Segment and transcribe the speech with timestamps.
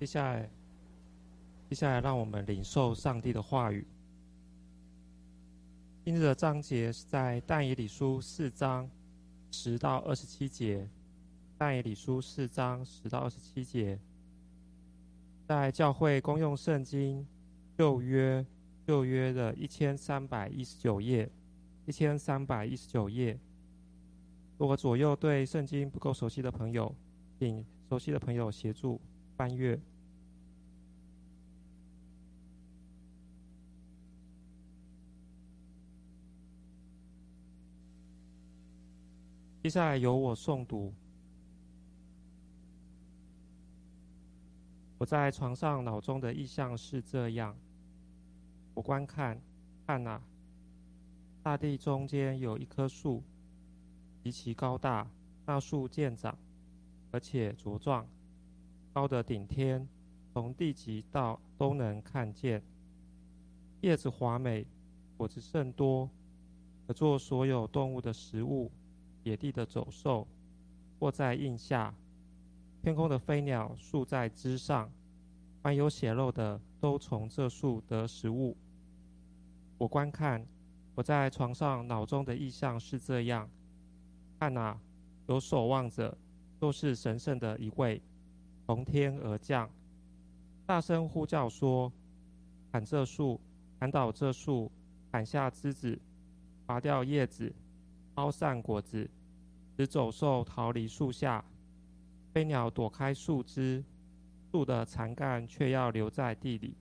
[0.00, 0.48] 接下来，
[1.68, 3.86] 接下来让我们领受上帝的话语。
[6.02, 8.90] 今日的章节是在但以理书四章
[9.50, 10.88] 十到二十七节。
[11.58, 13.98] 但以理书四章十到二十七节，
[15.46, 17.26] 在教会公用圣经
[17.76, 18.42] 旧约
[18.86, 21.28] 旧约的一千三百一十九页，
[21.84, 23.38] 一千三百一十九页。
[24.56, 26.90] 如果左右对圣经不够熟悉的朋友，
[27.38, 28.98] 请熟悉的朋友协助
[29.36, 29.78] 翻阅。
[39.62, 40.90] 接下来由我诵读。
[44.96, 47.54] 我在床上脑中的意象是这样：
[48.72, 49.38] 我观看，
[49.86, 50.18] 看呐，
[51.42, 53.22] 大地中间有一棵树，
[54.22, 55.06] 极其高大，
[55.44, 56.34] 那树渐长，
[57.10, 58.06] 而且茁壮，
[58.94, 59.86] 高的顶天，
[60.32, 62.62] 从地极到都能看见。
[63.82, 64.66] 叶子华美，
[65.18, 66.08] 果子甚多，
[66.86, 68.72] 可做所有动物的食物。
[69.22, 70.26] 野地的走兽
[71.00, 71.94] 卧在荫下，
[72.82, 74.90] 天空的飞鸟宿在枝上，
[75.62, 78.56] 凡有血肉的都从这树得食物。
[79.78, 80.46] 我观看，
[80.94, 83.48] 我在床上脑中的意象是这样：
[84.38, 84.78] 看哪，
[85.26, 86.16] 有守望者，
[86.58, 88.02] 都是神圣的一位，
[88.66, 89.70] 从天而降，
[90.66, 91.92] 大声呼叫说：
[92.72, 93.40] 砍这树，
[93.78, 94.70] 砍倒这树，
[95.10, 95.98] 砍下枝子，
[96.66, 97.52] 拔掉叶子。
[98.14, 99.08] 包散果子，
[99.76, 101.44] 使走兽逃离树下，
[102.32, 103.82] 飞鸟躲开树枝，
[104.50, 106.76] 树的残干却要留在地里。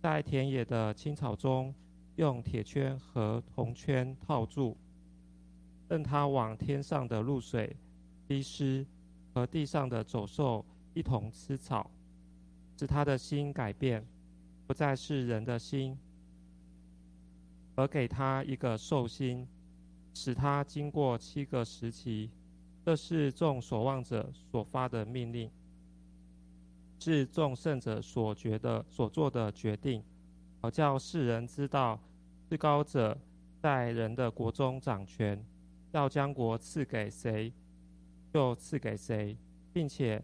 [0.00, 1.74] 在田野的青草中，
[2.16, 4.76] 用铁圈和铜圈套住，
[5.88, 7.76] 任它往天上的露水
[8.26, 8.86] 滴湿，
[9.34, 10.64] 和地上的走兽
[10.94, 11.90] 一同吃草，
[12.76, 14.06] 使他的心改变，
[14.66, 15.98] 不再是人的心，
[17.74, 19.46] 而给他一个兽心。
[20.20, 22.28] 使他经过七个时期，
[22.84, 25.48] 这是众所望者所发的命令，
[26.98, 30.02] 是众圣者所觉得所做的决定，
[30.60, 32.00] 好叫世人知道，
[32.50, 33.16] 至高者
[33.60, 35.40] 在人的国中掌权，
[35.92, 37.52] 要将国赐给谁，
[38.32, 39.38] 就赐给谁，
[39.72, 40.20] 并且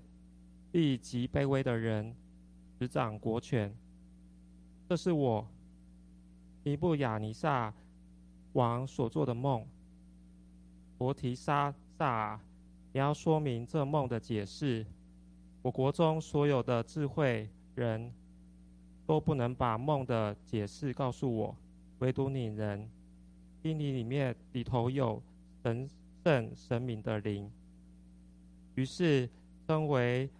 [0.72, 2.12] 立极卑微的人
[2.80, 3.72] 执掌国权。
[4.88, 5.46] 这是我
[6.64, 7.72] 尼布亚尼撒
[8.54, 9.64] 王所做的梦。
[10.96, 12.40] 伯提沙撒，
[12.92, 14.86] 你要说明这梦的解释。
[15.60, 18.12] 我国中所有的智慧人
[19.06, 21.56] 都不能把梦的解释告诉我，
[21.98, 22.88] 唯独你人，
[23.62, 25.20] 因你里面里头有
[25.62, 25.88] 神
[26.22, 27.50] 圣神明的灵。
[28.74, 29.28] 于是，
[29.66, 30.30] 称为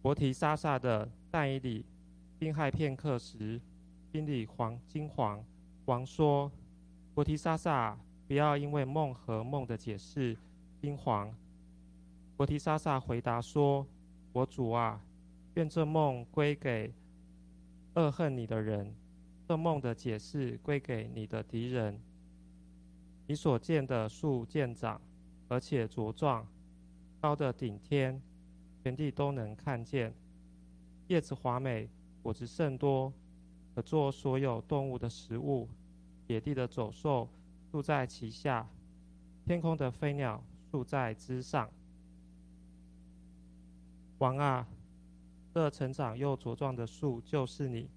[0.00, 1.84] 伯提沙撒的但以理
[2.38, 3.60] 惊骇片刻时，
[4.12, 5.40] 心里惶惊惶。
[5.86, 6.50] 王说
[7.14, 10.36] ：“伯提沙撒。”不要因为梦和梦的解释
[10.82, 11.32] 惊惶。
[12.36, 13.86] 菩提沙撒回答说
[14.32, 15.02] ：“我主啊，
[15.54, 16.92] 愿这梦归给
[17.94, 18.94] 恶恨你的人，
[19.48, 21.98] 这梦的解释归给你的敌人。
[23.26, 25.00] 你所见的树渐长，
[25.48, 26.46] 而且茁壮，
[27.20, 28.20] 高的顶天，
[28.82, 30.12] 全地都能看见。
[31.06, 31.88] 叶子华美，
[32.22, 33.10] 果子甚多，
[33.74, 35.66] 可做所有动物的食物，
[36.26, 37.26] 野地的走兽。”
[37.70, 38.66] 住在其下，
[39.44, 41.70] 天空的飞鸟宿在枝上。
[44.18, 44.66] 王啊，
[45.54, 47.88] 这成长又茁壮的树就是你，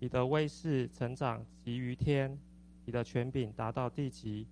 [0.00, 2.38] 你的威势成长及于天，
[2.84, 4.46] 你的权柄达到地极。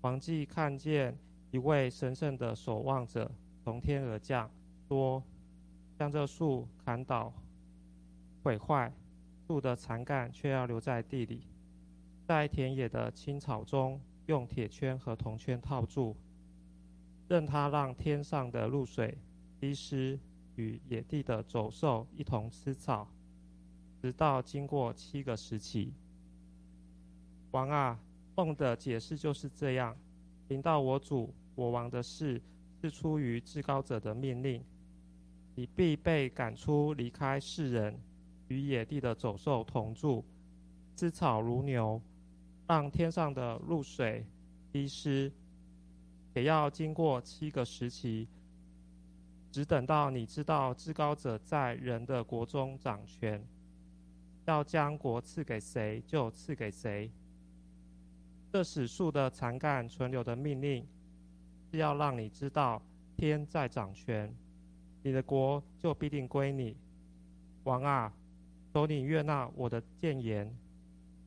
[0.00, 1.16] 王既看见
[1.50, 3.30] 一位神圣的守望者
[3.62, 4.50] 从天而降，
[4.88, 5.22] 说
[5.98, 7.32] ：“将这树砍倒，
[8.42, 8.90] 毁坏，
[9.46, 11.42] 树的残干却要留在地里。”
[12.30, 16.14] 在田野的青草中，用铁圈和铜圈套住，
[17.26, 19.18] 任它让天上的露水
[19.58, 20.16] 滴湿，
[20.54, 23.08] 与野地的走兽一同吃草，
[24.00, 25.92] 直到经过七个时期。
[27.50, 27.98] 王啊，
[28.36, 29.96] 梦的解释就是这样：
[30.46, 32.40] 临到我主我王的事，
[32.80, 34.62] 是出于至高者的命令，
[35.56, 38.00] 你必被赶出，离开世人，
[38.46, 40.24] 与野地的走兽同住，
[40.94, 42.00] 吃草如牛。
[42.70, 44.24] 让天上的露水
[44.70, 45.32] 滴湿，
[46.34, 48.28] 也要经过七个时期，
[49.50, 53.44] 只等到你知道至高者在人的国中掌权，
[54.44, 57.10] 要将国赐给谁就赐给谁。
[58.52, 60.86] 这使树的残干存留的命令，
[61.72, 62.80] 是要让你知道
[63.16, 64.32] 天在掌权，
[65.02, 66.76] 你的国就必定归你。
[67.64, 68.12] 王啊，
[68.72, 70.56] 求你悦纳我的谏言，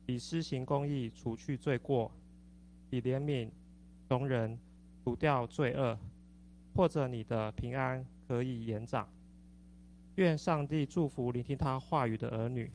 [0.06, 2.10] 以施行公义除去罪过，
[2.90, 3.48] 以怜悯
[4.08, 4.58] 穷人
[5.02, 5.98] 除掉罪恶，
[6.74, 9.08] 或者你的平安可以延长。
[10.16, 12.70] 愿上帝祝福聆听他话语的儿女。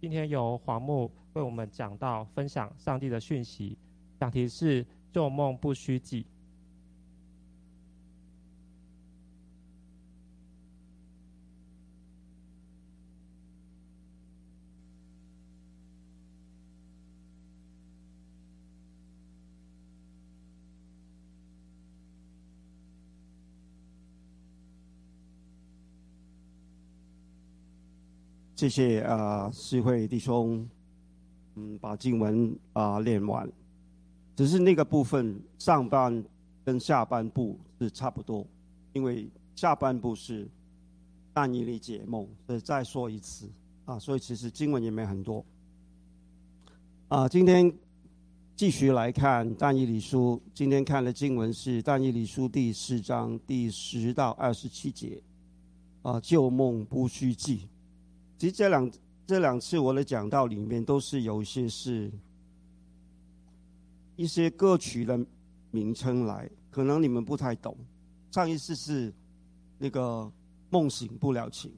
[0.00, 3.78] 今天由黄木为我们讲到分享上帝的讯息，
[4.18, 6.26] 讲题是旧梦不虚记。
[28.64, 30.66] 谢谢啊，诗会弟兄，
[31.54, 33.46] 嗯，把经文啊练完，
[34.34, 36.24] 只是那个部分上半
[36.64, 38.46] 跟下半部是差不多，
[38.94, 40.48] 因为下半部是
[41.34, 43.50] 但以理解梦，所以再说一次
[43.84, 45.44] 啊，所以其实经文也没很多。
[47.08, 47.70] 啊，今天
[48.56, 55.22] 继续来看但以理书，今天看的经文是但以理书第四章第十到二十七节，
[56.00, 57.68] 啊，旧梦不须记。
[58.36, 58.90] 其实这两
[59.26, 62.10] 这两次我的讲道里面都是有一些是，
[64.16, 65.18] 一些歌曲的
[65.70, 67.76] 名称来，可能你们不太懂。
[68.30, 69.12] 上一次是
[69.78, 70.30] 那个
[70.68, 71.72] 梦醒不了情，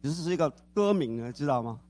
[0.00, 1.80] 只是是一个歌名呢，知道吗？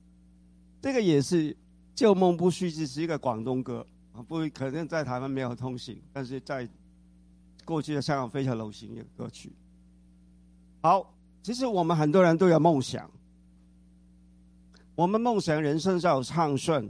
[0.81, 1.55] 这个也是
[1.95, 6.67] 旧梦不虚记，是一个广东歌啊，不可能在台湾没有通行，但是在
[7.63, 9.53] 过去的香港非常流行的歌曲。
[10.81, 13.09] 好，其实我们很多人都有梦想。
[14.95, 16.87] 我们梦想人生要畅顺，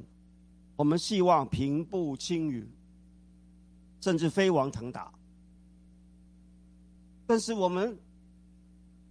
[0.75, 2.67] 我们希望平步青云，
[4.01, 5.09] 甚至飞黄腾达。
[7.25, 7.97] 但是我们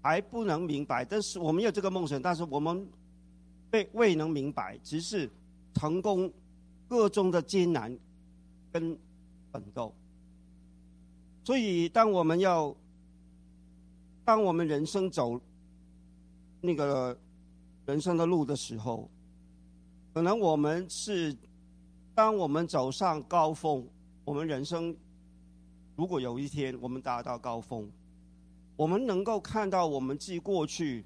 [0.02, 2.86] 还不能明白，但是我们有这个梦想，但是我们
[3.70, 5.28] 未未能明白，只是
[5.72, 6.30] 成功
[6.86, 7.96] 各中的艰难
[8.70, 8.94] 跟
[9.50, 9.90] 奋斗。
[11.44, 12.76] 所以，当我们要，
[14.22, 15.40] 当我们人生走
[16.60, 17.16] 那个。
[17.92, 19.06] 人生的路的时候，
[20.14, 21.36] 可能我们是，
[22.14, 23.86] 当我们走上高峰，
[24.24, 24.96] 我们人生
[25.94, 27.86] 如果有一天我们达到高峰，
[28.76, 31.04] 我们能够看到我们自己过去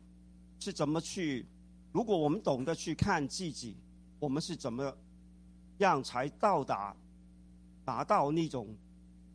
[0.61, 1.45] 是怎么去，
[1.91, 3.77] 如果我们懂得去看自己，
[4.21, 4.97] 我们是怎么
[5.79, 6.95] 样才到达
[7.85, 8.69] 达到那种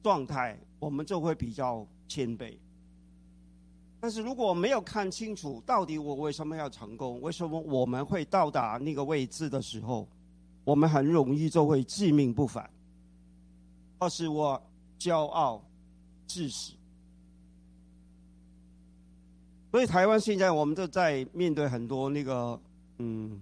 [0.01, 2.55] 状态，我们就会比较谦卑。
[4.03, 10.07] 但是如果没有看清楚到底我为什么要成功，为什么我们会到达那个位置的时候，
[10.63, 12.67] 我们很容易就会自命不凡，
[13.99, 14.59] 或是我
[14.97, 15.63] 骄傲
[16.25, 16.73] 自死。
[19.69, 22.59] 所以台湾现在我们都在面对很多那个
[22.97, 23.39] 嗯，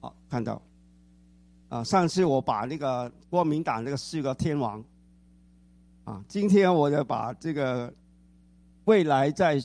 [0.00, 0.60] 好看到
[1.68, 4.82] 啊，上次我把那个国民党那个四个天王。
[6.06, 7.92] 啊，今天我就把这个
[8.84, 9.60] 未来在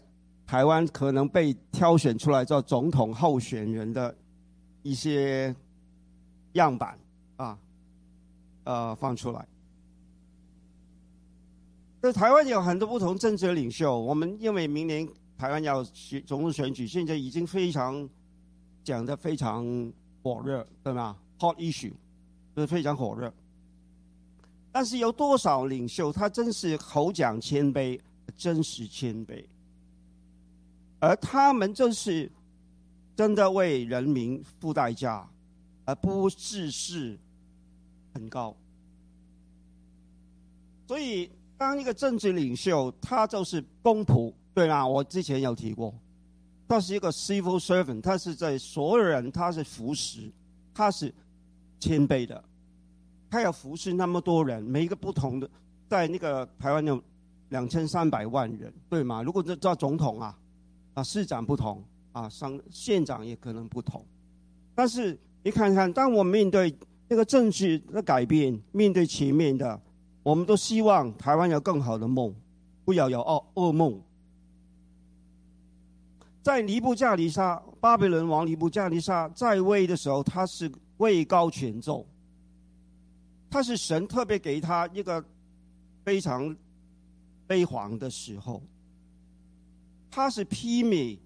[0.48, 4.14] 台湾可能被挑选出来做总统候选人的
[4.82, 5.56] 一些
[6.54, 6.98] 样板
[7.36, 7.58] 啊，
[8.64, 9.48] 呃，放出来。
[12.02, 15.08] 在台湾有很多不同政治的领袖，我们因为明年
[15.38, 18.10] 台湾要选总统选举，现在已经非常
[18.84, 19.64] 讲的非常
[20.24, 21.94] 火热，对吗？Hot issue，
[22.56, 23.32] 就是非常火热。
[24.72, 28.00] 但是有多少领袖，他真是口讲谦卑，
[28.38, 29.46] 真实谦卑，
[31.00, 32.32] 而他们就是
[33.16, 35.30] 真的为人民付代价，
[35.84, 37.20] 而不自视
[38.14, 38.56] 很高。
[40.88, 44.88] 所以，当一个政治领袖，他就是公仆，对吗？
[44.88, 45.94] 我之前有提过，
[46.68, 50.32] 他是一个 civil servant，他是在所有人，他是服侍，
[50.74, 51.14] 他是
[51.80, 52.44] 谦卑的。
[53.32, 55.50] 他要服侍那么多人，每一个不同的，
[55.88, 57.02] 在那个台湾有
[57.48, 59.24] 两千三百万人，对吗？
[59.24, 60.38] 如果这做总统啊，
[60.96, 64.06] 啊市长不同啊，上县长也可能不同。
[64.76, 69.82] 但是你看看，当我面对那个政治的改变，面对前面的，
[70.24, 72.36] 我们都希望台湾有更好的梦，
[72.84, 74.02] 不要有噩噩梦。
[76.42, 82.06] 在尼布加尼沙巴比伦王尼布加尼沙在位的时候，他是位高权重。
[83.52, 85.24] 他是神特别给他一个
[86.06, 86.56] 非常
[87.50, 88.64] 辉煌的时候，
[90.10, 91.20] 他是媲美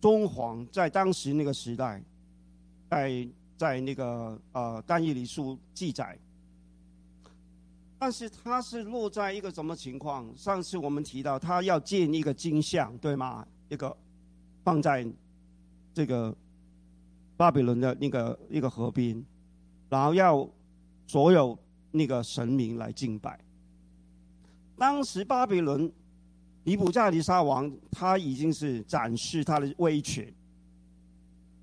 [0.00, 2.02] 中皇，在当时那个时代，
[2.90, 6.18] 在在那个呃《但以理书》记载，
[8.00, 10.36] 但是他是落在一个什么情况？
[10.36, 13.46] 上次我们提到，他要建一个金像，对吗？
[13.68, 13.96] 一个
[14.64, 15.06] 放在
[15.94, 16.34] 这个
[17.36, 19.24] 巴比伦的那个一个河边，
[19.88, 20.48] 然后要
[21.10, 21.58] 所有
[21.90, 23.40] 那个神明来敬拜。
[24.78, 25.92] 当时巴比伦
[26.62, 30.32] 尼布加尼沙王他已经是展示他的威权。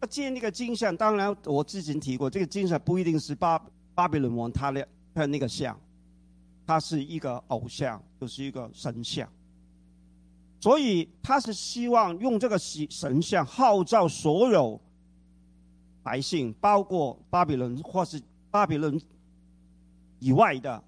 [0.01, 3.57] 他建那个金像，当然我之前提过，这个金像不一定是巴
[3.95, 5.79] 巴比伦王他的他那个像。
[6.65, 9.25] 他是一个偶像，就是一个神像，
[10.59, 14.77] 所以他是希望用这个神像号召所有
[16.03, 18.99] 百姓，包括巴比伦或是巴比伦
[20.19, 20.83] 以外的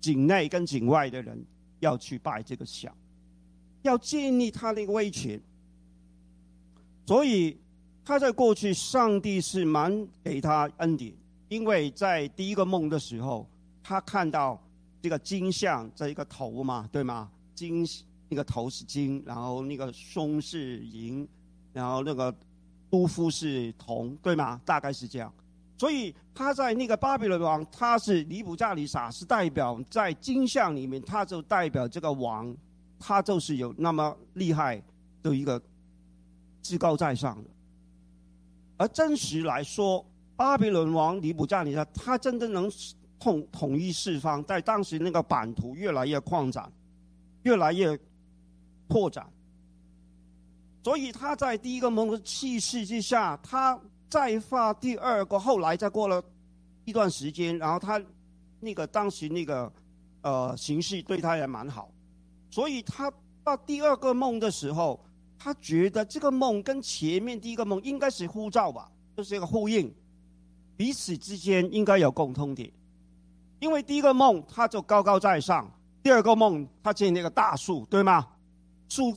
[0.00, 1.44] 境内跟境外的人，
[1.80, 2.94] 要去拜这个像，
[3.82, 5.40] 要建立他那个威权。
[7.06, 7.56] 所以
[8.04, 11.14] 他在过去，上帝是蛮给他恩典，
[11.48, 13.48] 因为在第一个梦的时候，
[13.82, 14.60] 他看到。
[15.02, 17.30] 这个金像这一个头嘛，对吗？
[17.54, 17.86] 金
[18.30, 21.28] 那个头是金，然后那个胸是银，
[21.74, 22.34] 然后那个
[22.88, 24.58] 都夫是铜，对吗？
[24.64, 25.30] 大概是这样。
[25.76, 32.56] 所以他在那个巴比伦王，他是尼布加里撒，是代表在金像里面，他就代表这个王，
[32.98, 34.82] 他就是有那么厉害
[35.22, 35.60] 的一个
[36.62, 37.50] 至高在上的。
[38.76, 40.04] 而真实来说，
[40.36, 42.70] 巴比伦王尼布加里撒，他真的能。
[43.20, 46.70] 统统一四方，在当时那个版图越来越扩展，
[47.44, 47.98] 越来越
[48.86, 49.26] 扩展，
[50.82, 53.80] 所以他在第一个蒙的气势之下，他
[54.14, 56.22] 再发第二个，后来再过了
[56.84, 58.00] 一段时间，然后他
[58.60, 59.72] 那个当时那个
[60.22, 61.90] 呃形势对他也蛮好，
[62.48, 65.04] 所以他到第二个梦的时候，
[65.36, 69.92] 他觉得这个梦跟前面第一个梦应该是呼召吧，就是一个呼应，
[70.76, 72.70] 彼此之间应该有共通点。
[73.58, 75.64] 因为第一个梦，他就高高在上；
[76.04, 78.24] 第二个梦，他见那个大树，对吗？
[78.88, 79.12] 树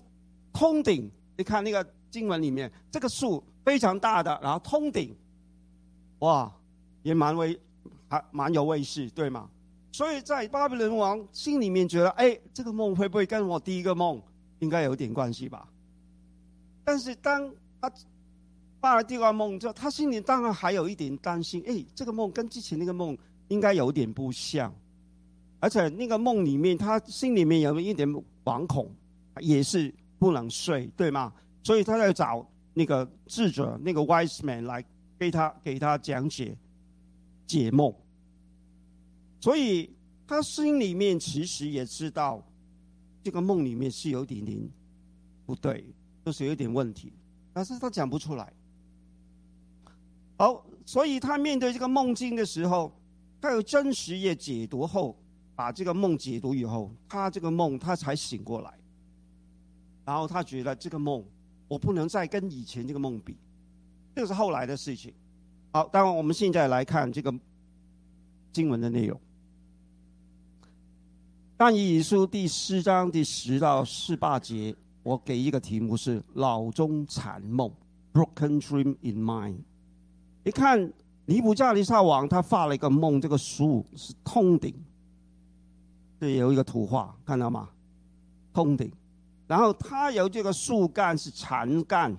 [0.52, 5.14] 通顶，你看那个经文里面，这个树非常大的，然后通顶，
[6.20, 6.50] 哇，
[7.04, 7.60] 也蛮威，
[8.08, 9.50] 还蛮有威势，对吗？
[9.92, 14.22] 所以在巴比伦王心里面觉得，哎，这个梦会不会跟我第一个梦
[14.60, 15.68] 应该有点关系吧？
[16.86, 17.92] 但是当他
[18.80, 23.18] 发了第二个梦之后，他心里当然还有一点担心，哎，这个梦跟之前那个梦。
[23.50, 24.70] 应该有点不像，
[25.62, 28.06] 而且那个梦里面，他心里面有一点
[28.44, 28.92] 惶恐，
[29.40, 31.32] 也是不能睡，对吗？
[31.64, 32.46] 所以他在找
[32.78, 34.86] 那个智者，那个 wise man 来
[35.18, 36.56] 给他给他讲解
[37.48, 37.92] 解梦。
[39.40, 39.90] 所以
[40.28, 42.46] 他心里面其实也知道，
[43.24, 44.70] 这个梦里面是有点点
[45.46, 45.84] 不对，
[46.24, 47.12] 就是有点问题，
[47.52, 48.54] 但是他讲不出来。
[50.38, 52.94] 好，所以他面对这个梦境的时候。
[53.40, 55.16] 他有真实也解读后，
[55.56, 58.80] 把这个梦解读以后，他这个梦他才醒过来。
[60.04, 61.24] 然后他觉得这个梦，
[61.68, 63.38] 我不能再跟以前这个梦比，
[64.16, 65.14] 这个是后来的事情。
[65.72, 67.34] 好，当然我们现在来看这个
[68.52, 69.20] 经文的内容。
[71.56, 77.72] 但以书第四章第十到十八节，我给一个题目是“脑中残梦
[78.14, 79.60] ”（Broken Dream in Mind）。
[80.44, 80.94] 一看。
[81.30, 84.74] 尼布加尼撒王他发了一个梦，这个树是通顶，
[86.22, 87.68] 这有一个图画，看到吗？
[88.54, 88.90] 通顶，
[89.48, 92.16] 然后它有这个树干是残干，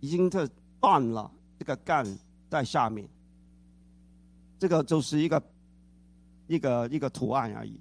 [0.00, 0.46] 已经这
[0.78, 2.06] 断了，这个干
[2.50, 3.08] 在下面，
[4.58, 5.42] 这个就是一个
[6.46, 7.80] 一个一个图案而已。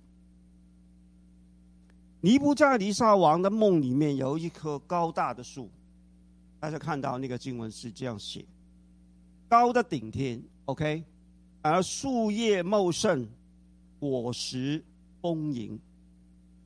[2.22, 5.70] 尼布加尼撒王的梦里面有一棵高大的树，
[6.60, 8.46] 大家看到那个经文是这样写，
[9.48, 10.42] 高的顶天。
[10.66, 11.04] OK，
[11.62, 13.28] 而树叶茂盛，
[14.00, 14.84] 果实
[15.22, 15.80] 丰盈，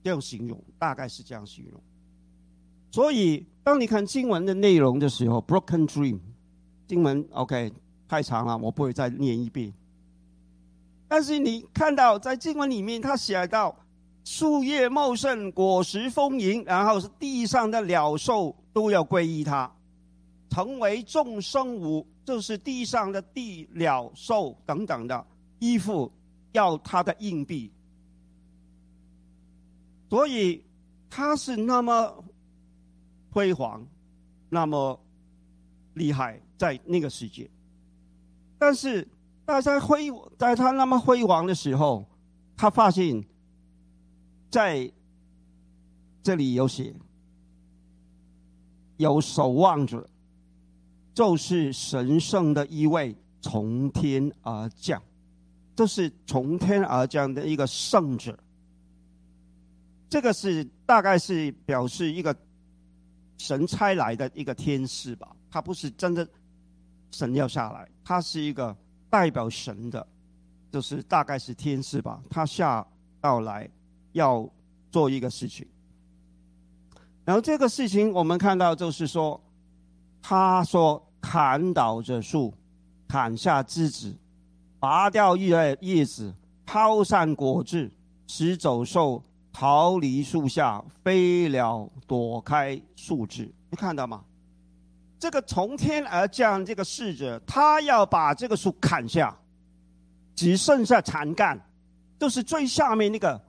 [0.01, 1.81] 这样形容大概是这样形容。
[2.91, 6.19] 所以，当你看经文的内容的时候，Broken Dream，
[6.87, 7.71] 经文 OK
[8.07, 9.73] 太长了，我不会再念一遍。
[11.07, 13.75] 但是你看到在经文里面，他写到
[14.23, 19.71] 树叶茂盛，果实丰盈，然后是地上的鸟兽都要归依他，
[20.49, 22.05] 成为众生物。
[22.23, 25.25] 就是地上的地鸟兽等等的
[25.57, 26.09] 衣服，
[26.51, 27.73] 要他的硬币，
[30.07, 30.63] 所以
[31.09, 32.23] 他是那么
[33.31, 33.85] 辉煌，
[34.49, 34.99] 那么
[35.95, 37.49] 厉害，在那个世界。
[38.59, 39.07] 但是，
[39.63, 42.05] 在辉在他那么辉煌的时候，
[42.55, 43.23] 他发现，
[44.49, 44.91] 在
[46.21, 46.93] 这里有写，
[48.97, 50.07] 有守望者。
[51.13, 55.03] 就是神圣的一位从天而降，
[55.75, 58.39] 这是从天而降的一个圣者。
[60.09, 62.33] 这个是大概是表示一个
[63.41, 66.27] 神差来的一个天使吧，他不是真的
[67.09, 68.75] 神要下来，他是一个
[69.09, 70.05] 代表神的，
[70.71, 72.85] 就是大概是天使吧，他下
[73.19, 73.67] 到来
[74.11, 74.47] 要
[74.91, 75.67] 做一个事情。
[77.25, 79.41] 然后这个事情我们看到就是说，
[80.21, 82.53] 他说砍倒这树，
[83.07, 84.15] 砍下枝子，
[84.79, 86.31] 拔掉叶叶子，
[86.63, 87.89] 抛散果子，
[88.27, 89.23] 使走兽。
[89.51, 94.23] 逃离树下，飞鸟躲开树枝，你看到吗？
[95.19, 99.37] 这个从天而降这个使者，他要把这个树砍下，
[100.33, 101.59] 只剩下残干，
[102.17, 103.39] 就是最下面那个。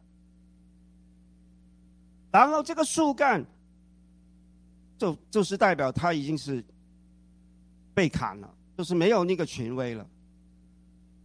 [2.31, 3.43] 然后这个树干，
[4.99, 6.63] 就就是代表他已经是
[7.95, 10.07] 被砍了，就是没有那个权威了。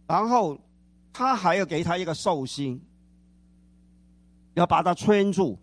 [0.06, 0.58] 然后
[1.12, 2.80] 他还要给他一个寿星。
[4.58, 5.56] 要把它圈住，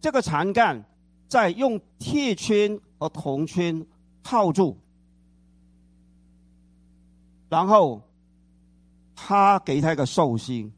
[0.00, 0.84] 这个长杆
[1.28, 3.86] 再用铁圈和铜圈
[4.24, 4.76] 套住，
[7.48, 8.02] 然后
[9.14, 10.72] 他给他一个寿星，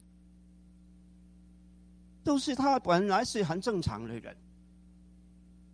[2.23, 4.37] 都是他本来是很正常的人，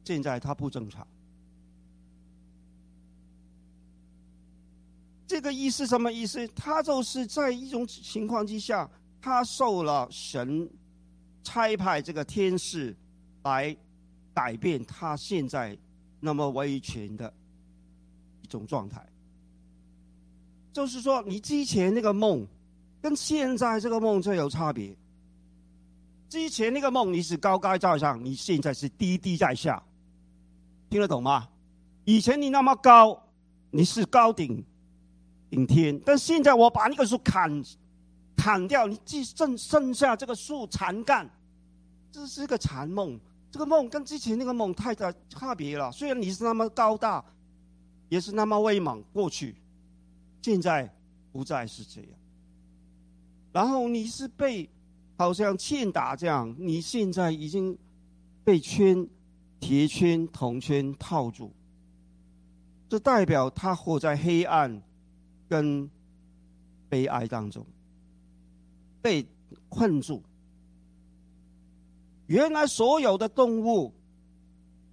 [0.04, 1.04] 现在他不正常。
[5.26, 6.46] 这个意思什么意思？
[6.48, 8.88] 他就是在一种情况之下，
[9.20, 10.70] 他受了神。
[11.42, 12.94] 差派这个天使
[13.42, 13.76] 来
[14.32, 15.76] 改变他现在
[16.20, 17.32] 那么威权的
[18.42, 19.04] 一种状态，
[20.72, 22.46] 就是说，你之前那个梦
[23.00, 24.96] 跟现在这个梦就有差别。
[26.28, 29.82] 之前那个梦你是高高在上，你现在是低低在下，
[30.88, 31.48] 听得懂吗？
[32.04, 33.22] 以前你那么高，
[33.70, 34.64] 你是高顶
[35.50, 37.62] 顶天，但现在我把那个树砍。
[38.42, 41.30] 砍掉，你只剩剩下这个树残干，
[42.10, 43.16] 这是一个残梦。
[43.52, 45.92] 这个梦跟之前那个梦太大差别了。
[45.92, 47.24] 虽然你是那么高大，
[48.08, 49.54] 也是那么威猛，过去，
[50.40, 50.92] 现在
[51.30, 52.10] 不再是这样。
[53.52, 54.68] 然后你是被
[55.16, 57.78] 好像欠打这样，你现在已经
[58.42, 59.06] 被圈
[59.60, 61.52] 铁圈、铜圈套住，
[62.88, 64.82] 这代表他活在黑暗
[65.48, 65.88] 跟
[66.88, 67.64] 悲哀当中。
[69.02, 69.26] 被
[69.68, 70.22] 困住。
[72.26, 73.92] 原来所有的动物、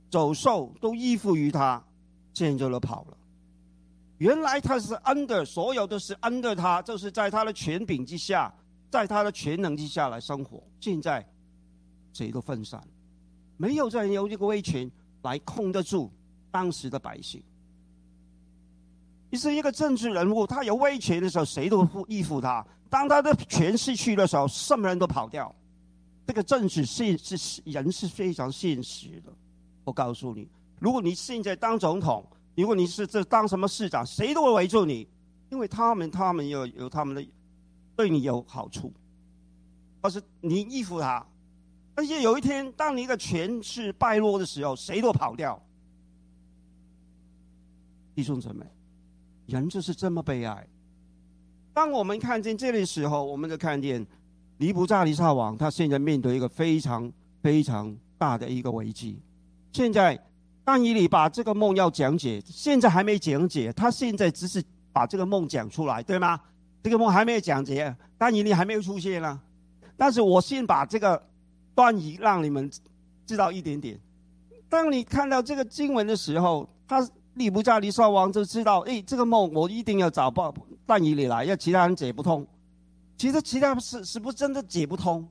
[0.10, 1.82] 走兽都依附于他，
[2.34, 3.18] 现在都跑了。
[4.18, 8.54] 原来他是 under，所有都是 under 他，就是在他的权柄之下，
[8.90, 10.62] 在他的全能之下来生活。
[10.82, 11.26] 现在
[12.12, 12.86] 谁都分散，
[13.56, 14.92] 没有再有这个威权
[15.22, 16.12] 来控得住
[16.52, 17.42] 当时的百姓。
[19.30, 22.66] 你是一个政治人物，他有威权的时候，谁都依附他。
[22.90, 25.54] 当他的权势去的时候，什么人都跑掉。
[26.26, 29.32] 这个政治是是人是非常现实的。
[29.84, 30.48] 我告诉你，
[30.80, 32.24] 如果你现在当总统，
[32.56, 35.08] 如果你是这当什么市长，谁都会围住你，
[35.50, 37.28] 因为他们他们有有他们的
[37.96, 38.94] 对你有好处，
[40.02, 41.26] 或是你依附他。
[41.96, 45.62] 而且有一天，当你一个权势败落的时候，谁都跑掉。
[48.16, 48.66] 弟兄姊妹，
[49.48, 50.68] 人就是这么悲哀。
[51.74, 54.06] 当我们看见这里时候，我们就看见
[54.58, 59.20] 尼布扎尼撒王他现在面对一个非常非常大的一个危机。
[59.72, 60.20] 现在
[60.64, 66.40] 当以理把这个梦要讲解，现在还没讲解，他现在只是把这个梦讲出来，对吗？
[66.84, 69.40] 这个梦还没有讲解，当以理还没有出现呢。
[69.96, 71.22] 但是我先把这个
[71.76, 72.70] 端倪让你们
[73.26, 74.00] 知道一点点。
[74.70, 77.08] 当你看到这个经文的时候，他
[77.40, 80.54] 利布扎尼撒王就知道，哎，这个梦我一定要找报。
[80.86, 82.46] 但以理来，要其他人解不通。
[83.18, 85.26] 其实其他是是不是真的解不通？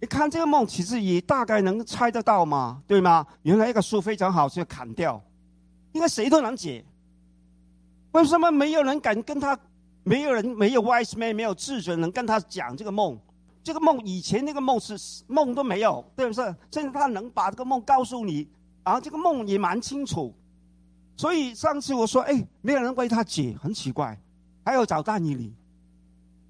[0.00, 3.26] 你看这个梦，其实也大概能猜得到嘛，对吗？
[3.42, 5.22] 原来一个树非常好，就砍掉，
[5.92, 6.84] 应该谁都能解。
[8.12, 9.58] 为什么没有人敢跟他？
[10.04, 13.18] 没有人，没有 wise man，没有智者能跟他讲这个梦？
[13.62, 16.54] 这个梦以前那个梦是梦都没有，对不对？
[16.72, 18.48] 现在他能把这个梦告诉你，
[18.84, 20.34] 然后这个梦也蛮清楚。
[21.16, 24.18] 所以上次我说，哎，没有人为他解，很奇怪。
[24.64, 25.54] 还要找但以理，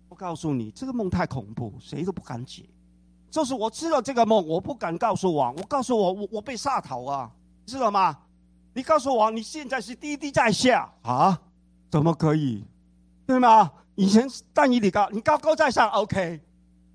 [0.09, 2.69] 我告诉你，这个梦太恐怖，谁都不敢解。
[3.31, 5.55] 就是我知道这个梦，我不敢告诉王。
[5.57, 7.31] 我告诉我，我我被杀头啊，
[7.65, 8.19] 知道吗？
[8.75, 11.41] 你告诉我，你现在是滴滴在下啊？
[11.91, 12.65] 怎么可以？
[13.27, 13.73] 对吗？
[13.95, 16.41] 以前但以理高，你高高在上，OK？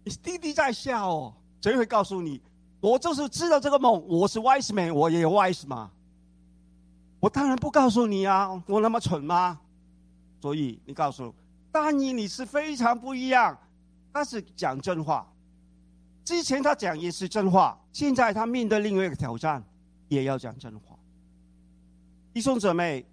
[0.03, 2.41] 你滴滴在下哦，谁会告诉你？
[2.79, 5.91] 我就是知道这个梦，我是 wise man，我也有 wise 嘛。
[7.19, 9.59] 我当然不告诉你啊，我那么蠢吗？
[10.39, 11.33] 所以你告诉
[11.71, 13.57] 大尼，你是非常不一样。
[14.13, 15.27] 他是讲真话。
[16.23, 19.63] 之前他讲也是真话，现在他面对另外一个挑战，
[20.07, 20.97] 也要讲真话。
[22.33, 23.05] 弟兄姊妹，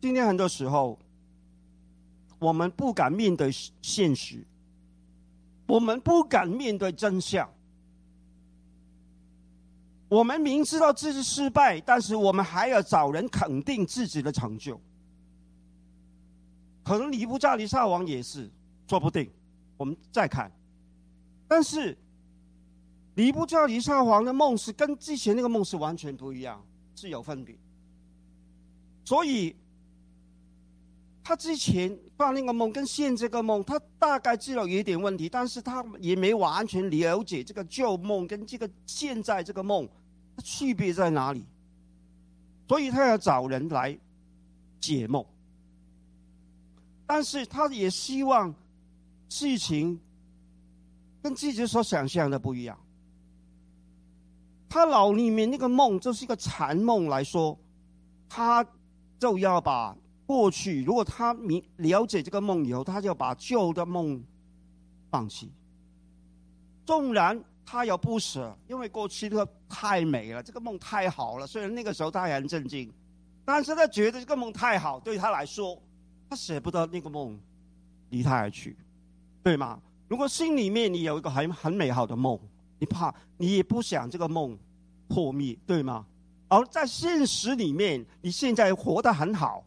[0.00, 0.98] 今天很多时候，
[2.38, 3.50] 我们不敢面对
[3.82, 4.42] 现实，
[5.66, 7.48] 我们不敢面对真相。
[10.14, 14.80] 我们明知道自己失败，但是我们还要找人肯定自己的成就。
[16.84, 18.48] 可能尼布加尼撒王也是，
[18.88, 19.28] 说不定。
[19.76, 20.52] 我们再看，
[21.48, 21.98] 但是
[23.16, 27.56] 尼布加尼撒王的梦是跟之前那个梦是完全不一样，是有分别。
[29.04, 29.56] 所以，
[31.24, 39.88] 他之前发那个梦跟现这个梦，他大概知道有一点问题，但是他也没完全了解这个旧梦跟这个现在这个梦。
[40.42, 41.46] 区别在哪里？
[42.66, 43.96] 所以他要找人来
[44.80, 45.22] 解梦，
[47.06, 48.54] 但是他也希望
[49.28, 50.00] 事情
[51.22, 52.78] 跟自己所想象的不一样。
[54.66, 57.56] 他脑里面那个梦就是一个残梦来说，
[58.28, 58.66] 他
[59.18, 59.94] 就要把
[60.24, 64.24] 过去，如果他明了解这个梦以后，他就要把旧的梦
[65.10, 65.52] 放弃，
[66.86, 67.44] 纵然。
[67.66, 71.46] 他有不舍，因为过去的太美了，这个梦太好了。
[71.46, 72.92] 虽然那个时候他很震惊，
[73.44, 75.80] 但是他觉得这个梦太好，对他来说，
[76.28, 77.38] 他舍不得那个梦
[78.10, 78.76] 离他而去，
[79.42, 79.80] 对吗？
[80.06, 82.38] 如果心里面你有一个很很美好的梦，
[82.78, 84.56] 你怕你也不想这个梦
[85.08, 86.04] 破灭，对吗？
[86.48, 89.64] 而在现实里面，你现在活得很好，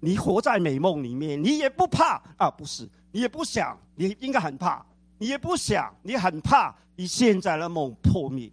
[0.00, 2.50] 你活在美梦里面，你也不怕啊？
[2.50, 4.84] 不是，你也不想，你应该很怕。
[5.18, 8.52] 你也不想，你很怕你现在的梦破灭，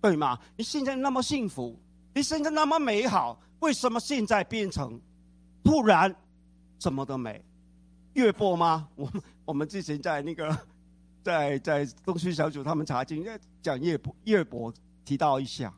[0.00, 0.38] 对吗？
[0.56, 1.76] 你现在那么幸福，
[2.14, 5.00] 你现在那么美好，为什么现在变成
[5.64, 6.14] 突然
[6.78, 7.44] 什么都没？
[8.12, 8.88] 月波吗？
[8.94, 10.56] 我们我们之前在那个
[11.24, 13.26] 在在东区小组他们查经
[13.60, 14.72] 讲月波月波
[15.04, 15.74] 提到一下，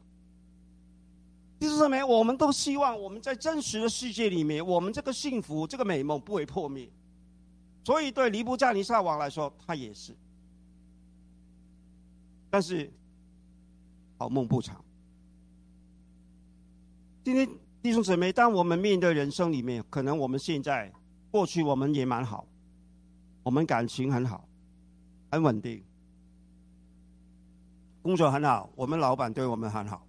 [1.58, 2.04] 就是什么？
[2.04, 6.86] 我们都希望我们在真实的世界里面，我们这个幸福这个美梦不会破灭。
[7.82, 10.14] 所以，对尼布加尼撒王来说，他也是。
[12.54, 12.88] 但是，
[14.16, 14.80] 好梦不长。
[17.24, 17.48] 今天
[17.82, 20.92] 弟兄姊妹，当我们面对人生里面，可能我们现在、
[21.32, 22.46] 过去我们也蛮好，
[23.42, 24.48] 我们感情很好，
[25.32, 25.82] 很稳定，
[28.02, 30.06] 工作很好，我们老板对我们很好。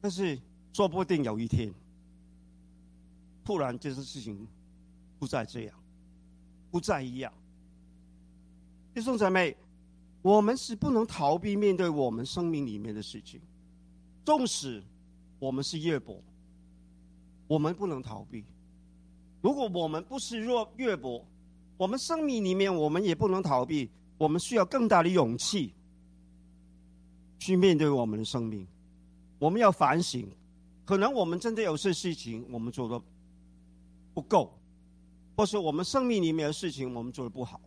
[0.00, 0.40] 但是，
[0.72, 1.70] 说不定有一天，
[3.44, 4.48] 突然这件事情。
[5.18, 5.74] 不再这样，
[6.70, 7.30] 不再一样。
[8.94, 9.54] 弟兄姊妹，
[10.22, 13.40] 我们是不能逃避面对我们生命里面的事情，
[14.24, 14.82] 纵使
[15.38, 16.20] 我们是月伯，
[17.46, 18.44] 我们不能逃避。
[19.40, 21.24] 如果我们不是若月伯，
[21.76, 23.88] 我们生命里面我们也不能逃避。
[24.18, 25.72] 我们需要更大的勇气
[27.38, 28.66] 去面对我们的生命。
[29.38, 30.28] 我们要反省，
[30.84, 33.00] 可能我们真的有些事情我们做的
[34.12, 34.52] 不够。
[35.36, 37.60] 或是我们生命里面的事情，我们做的不好，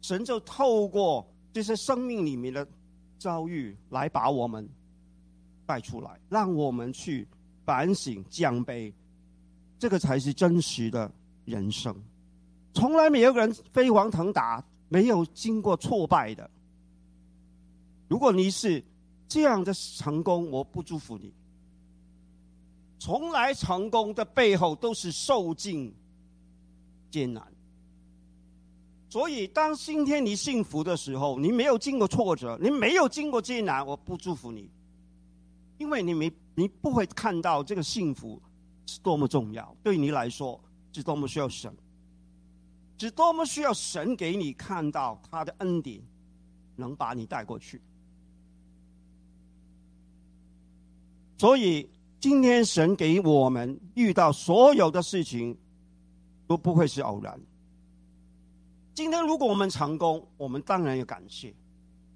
[0.00, 2.66] 神就透过这些生命里面的
[3.18, 4.68] 遭遇，来把我们
[5.66, 7.26] 带出来，让我们去
[7.64, 8.92] 反省、降杯，
[9.78, 11.10] 这个才是真实的
[11.44, 11.94] 人生。
[12.72, 16.48] 从来没有人飞黄腾达，没有经过挫败的。
[18.08, 18.82] 如果你是
[19.26, 21.32] 这样的成功，我不祝福你。
[22.98, 25.92] 从来成功的背后都是受尽。
[27.10, 27.42] 艰难，
[29.08, 34.70] 所以当今天你幸福的时候，你没有经过挫折，你没有经过艰难，我不祝福你，
[35.78, 38.40] 因为你没你不会看到这个幸福
[38.86, 40.60] 是多么重要，对你来说
[40.92, 41.74] 是多么需要神，
[42.98, 46.00] 是多么需要神给你看到他的恩典，
[46.76, 47.80] 能把你带过去。
[51.38, 51.88] 所以
[52.20, 55.56] 今天神给我们遇到所有的事情。
[56.48, 57.38] 都不会是偶然。
[58.98, 61.52] 今天如果我们成功，我们当然要感谢；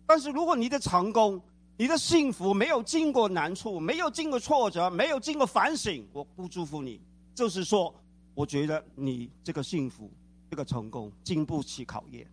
[0.05, 1.41] 但是如果你的成功、
[1.77, 7.01] 你的幸福没有经过难处、没有经过挫折、没有经过反省，我不祝福你。
[7.37, 7.95] 就是说，
[8.35, 10.11] 我觉得你这个幸福、
[10.51, 12.27] 这个成功经不起考验。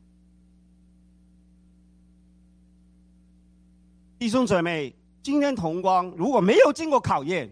[4.18, 7.48] 弟兄姊妹，今天同光如果没有经过考验，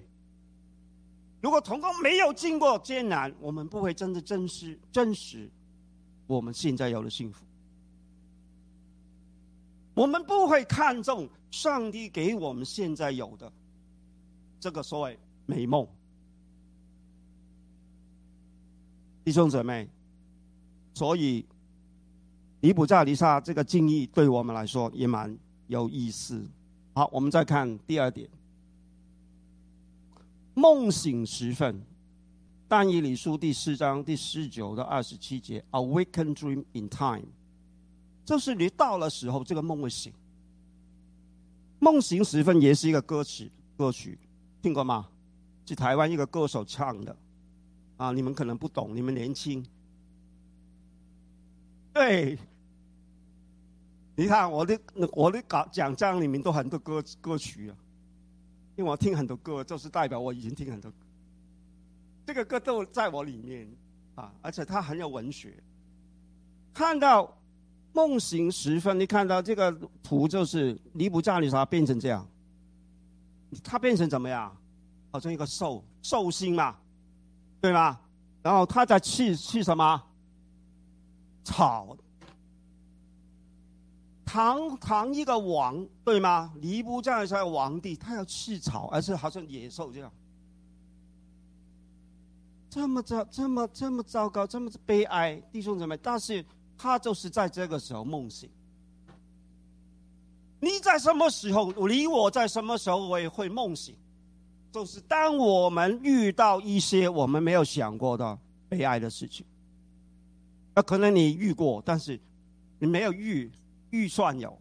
[1.41, 5.47] 如果同工没有经过艰难，我们不会真的珍视、真实
[6.28, 7.44] 我们现在有的幸福。
[9.94, 13.52] 我们不会看重上帝给我们现在有的
[14.60, 15.88] 这个所谓美梦。
[19.24, 19.90] 弟兄姊妹，
[20.94, 21.44] 所以
[22.62, 25.36] 尼布加尼撒这个经意对我们来说也蛮
[25.68, 26.46] 有意思。
[26.94, 28.30] 好，我们再看第二点，
[30.54, 31.82] 梦醒时分，
[32.67, 37.23] 但以理书第四章第十九到二十七节，awaken dream in time，
[38.25, 40.12] 就是你到了时候，这个梦会醒。
[41.80, 44.19] 梦醒时分也是一个歌曲，歌曲
[44.62, 45.08] 听过吗？
[45.65, 47.15] 是台湾一个歌手唱的，
[47.97, 49.65] 啊，你们可能不懂，你们年轻。
[51.93, 52.38] 对，
[54.15, 54.80] 你看我的
[55.13, 57.75] 我的讲讲章里面都很多歌歌曲啊，
[58.75, 60.91] 因为我听很多歌，就是代表我已经听很多。
[62.28, 63.66] 这个歌都在我里面
[64.16, 65.63] 啊，而且它很有文学。
[66.74, 67.34] 看到
[67.94, 69.72] 梦醒时分，你看到这个
[70.04, 72.28] 图就是尼布加里沙变成这样，
[73.63, 74.54] 他变成怎么样？
[75.10, 76.76] 好像一个寿寿星嘛，
[77.62, 77.98] 对吗？
[78.44, 80.04] 然后他在去去什么？
[81.46, 81.96] 草，
[84.26, 86.54] 堂堂一个王对吗？
[86.62, 90.12] 尼布加尼撒皇帝，他要吃草，而且好像野兽这样，
[92.78, 95.98] 这么糟，这么这么糟糕，这么悲哀，弟兄姊妹。
[95.98, 96.46] 但是
[96.78, 98.48] 他就是在这个时候梦醒。
[100.60, 101.74] 你在什么时候？
[101.88, 103.96] 你我在什么时候我也会梦醒？
[104.72, 108.38] 就是当我们遇到一些我们没有想过的
[108.70, 109.44] 悲哀的事情。
[110.76, 112.20] 那可能你遇过，但是
[112.78, 113.52] 你没有预
[113.90, 114.56] 预算有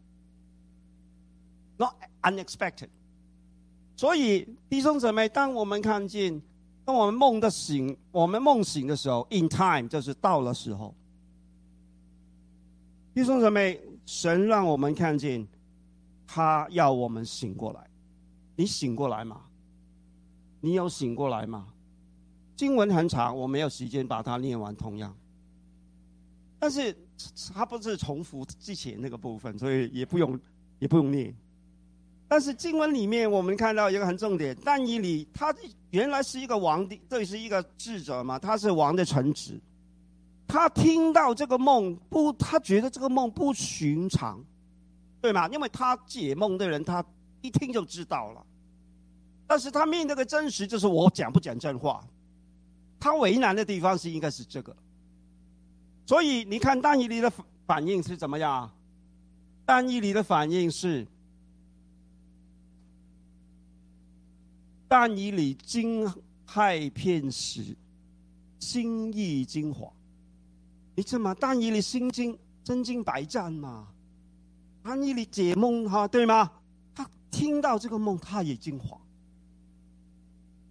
[1.77, 2.89] ，not unexpected。
[3.95, 6.41] 所以弟兄姊妹，当我们看见，
[6.87, 10.95] 当我们梦的醒，我们梦醒的时候，in time 就是到了时候。
[13.13, 15.45] 弟兄姊妹，神让我们看见，
[16.29, 17.91] 他要我们醒过来。
[18.55, 19.43] 你醒过来吗？
[20.61, 21.67] 你有醒过来吗？
[22.55, 24.75] 经文很长，我没有时间把它念完。
[24.77, 25.13] 同样。
[26.61, 26.97] 但是
[27.53, 30.39] 它不是重复之前那个部分，所以也不用
[30.79, 31.35] 也不用念。
[32.29, 35.53] 但是经文里面我们看到一个很重点，但以理他
[35.97, 39.59] 原来是一个王的，这是一个智者嘛，他是王的臣子。
[40.47, 44.39] 他听到这个梦不，他觉得这个梦不寻常，
[45.23, 45.49] 对吗？
[45.49, 47.03] 因为他解梦的人，他
[47.41, 48.45] 一听就知道了。
[49.47, 52.05] 但是他面对的真实就是我讲不讲真话，
[53.01, 54.77] 他为难的地方是应该是这个。
[56.05, 57.33] 所以你看，但以理的
[57.67, 58.71] 反应是怎么样？
[59.65, 61.07] 但以理的反应是，
[64.99, 66.11] 但以你惊
[66.49, 67.77] 骇片时，
[68.59, 69.93] 心意惊惶。
[70.95, 71.37] 你知道吗？
[71.39, 73.89] 但以理心惊，真惊百战嘛。
[74.83, 76.51] 但以你解梦哈，对吗？
[76.95, 78.97] 他听到这个梦，他也惊惶。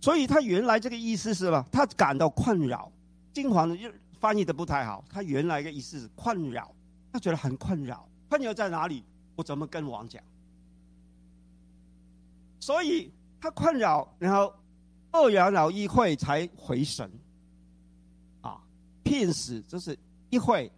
[0.01, 1.63] 所以他原来这个意思是吧？
[1.71, 2.91] 他感到困扰，
[3.31, 3.87] 惊惶的就。
[4.19, 6.73] 翻译的不太好，他原来的意思是困扰，
[7.13, 8.09] 他觉得很困扰。
[8.27, 9.03] 困扰在哪里？
[9.35, 10.23] 我怎么跟王讲？
[12.59, 13.11] 所以
[13.45, 14.51] 他困扰，然后
[15.11, 17.07] 二元老一会才回神，
[18.41, 18.59] 啊，
[19.03, 19.95] 骗死就是
[20.31, 20.71] 一会，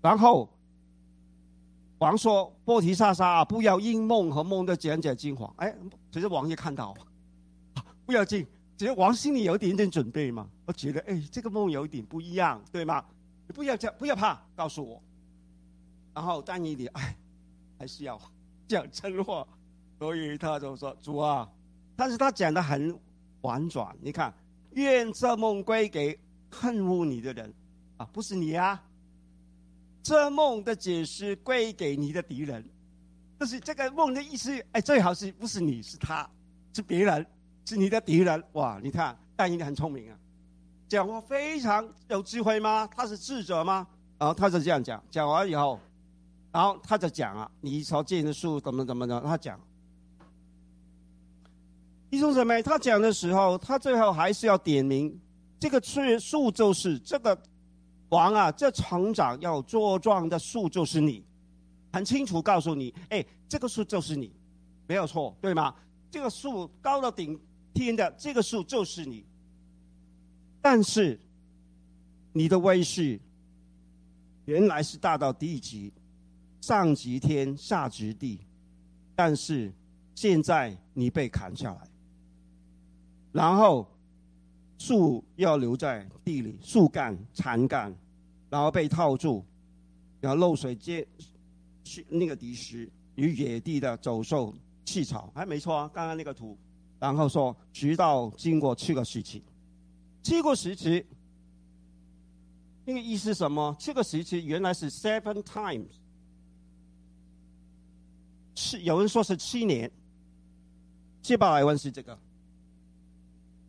[0.00, 0.48] 然后
[1.98, 5.76] 王说：“波提萨沙，不要因梦和梦的讲解惊慌。”哎，
[6.10, 6.94] 其实王爷看到，
[8.06, 8.46] 不要紧。
[8.78, 13.04] 只是王心里有一点点准备嘛，我觉得哎，这个梦有一点不一样，对吗？
[13.46, 15.02] 你不要讲，不要怕，告诉我。
[16.14, 17.14] 然后但以理哎，
[17.78, 18.18] 还是要
[18.66, 19.46] 讲真话，
[19.98, 21.46] 所以他就说：“主啊！”
[21.96, 22.96] 但是他讲的很
[23.40, 23.96] 婉转。
[24.00, 24.32] 你看，
[24.72, 26.18] 愿这梦归给
[26.50, 27.52] 恨恶你的人
[27.96, 28.82] 啊，不是你啊。
[30.02, 32.64] 这梦的解释归给你的敌人，
[33.40, 34.64] 就是这个梦的意思。
[34.72, 36.28] 哎，最好是不是你是他，
[36.72, 37.26] 是别人。
[37.68, 38.78] 是你的敌人哇！
[38.80, 40.16] 你看，但以理很聪明啊，
[40.86, 42.88] 讲话非常有智慧吗？
[42.94, 43.84] 他是智者吗？
[44.18, 45.80] 然后他就这样讲，讲完以后，
[46.52, 49.60] 然后他就讲啊，你所见的树怎么怎么的，他讲。
[52.10, 55.18] 弟兄姊妹，他讲的时候，他最后还是要点名，
[55.58, 57.38] 这个树树就是这个
[58.10, 61.24] 王啊，这成长要茁壮的树就是你，
[61.92, 64.32] 很清楚告诉你，哎，这个树就是你，
[64.86, 65.74] 没有错，对吗？
[66.10, 67.38] 这个树高到顶。
[67.74, 69.22] 天的这个树就是你，
[70.62, 71.20] 但是
[72.32, 73.20] 你的威势
[74.46, 75.92] 原来是大到地极，
[76.62, 78.40] 上极天下极地，
[79.14, 79.70] 但是
[80.14, 81.86] 现在你被砍下来，
[83.36, 83.86] 然后
[84.78, 87.94] 树要留在地里，树干、残干，
[88.48, 89.44] 然后被套住，
[90.22, 91.06] 然后漏水接
[91.84, 94.54] 去那个敌石与野地的走兽、
[94.86, 96.56] 气草，还没错啊，刚刚那个图。
[96.98, 99.44] 然后说，直到经过七个时期，
[100.22, 101.04] 七个时期，
[102.86, 103.76] 那个意思什么？
[103.78, 105.90] 这个时期原来是 seven times，
[108.54, 109.92] 七有人说是七年，
[111.20, 112.18] 希伯来文是这个。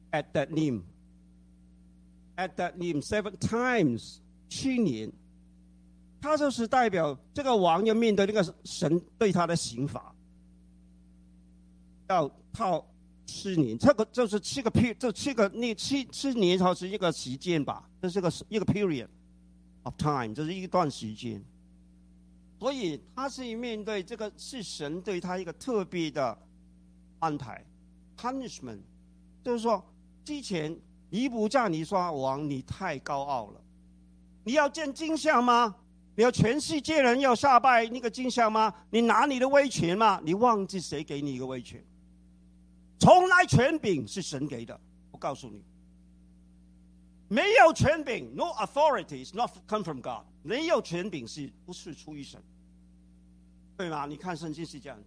[0.09, 0.83] At that name,
[2.37, 5.11] at that name seven times，七年，
[6.21, 10.15] 他就是代表这个王要面对那个神对他的刑罚，
[12.07, 12.87] 要套
[13.25, 19.09] 七年，这个就是七个 per，这七个那七七年它是一个时间吧，这是个一个 period
[19.83, 21.43] of time，这是一段时间。
[22.59, 26.35] 所以他是面对这个是神对他一个特别的
[27.19, 27.63] 安排
[28.17, 28.79] ，punishment，
[29.43, 29.83] 就是说
[30.27, 30.77] 之前
[31.09, 33.61] 尼布加尼撒王你太高傲了，
[34.43, 35.73] 你要见金像吗？
[36.17, 38.73] 你要全世界人要下拜那个金像吗？
[38.89, 40.19] 你拿你的威权吗？
[40.25, 41.81] 你忘记谁给你一个威权？
[42.99, 44.77] 从来权柄是神给的，
[45.11, 45.63] 我告诉你，
[47.29, 52.43] 没有权柄，no authority is not come from God，没有权柄是不是出于神？
[53.77, 54.05] 对吗？
[54.05, 54.99] 你看圣经是这样。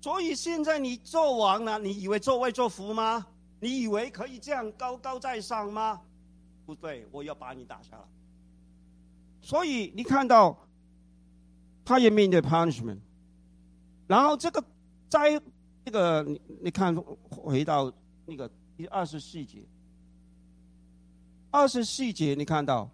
[0.00, 3.26] 所以现在你做王了，你以为作威作福吗？
[3.64, 6.02] 你以为可以这样高高在上吗？
[6.66, 8.04] 不对，我要把你打下来。
[9.40, 10.58] 所以你看到，
[11.84, 12.98] 他也面对 punishment，
[14.06, 14.62] 然后这个
[15.08, 15.40] 在。
[15.86, 16.96] 这个你你看，
[17.28, 17.92] 回到
[18.24, 19.62] 那个第二十四节，
[21.50, 22.88] 二十四节你看到，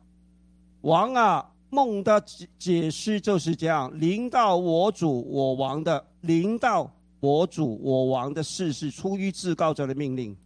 [0.81, 10.37] 王啊，梦的解解释就是这样：临到我主我王的，临到我主我王的事是出于至高者的命令。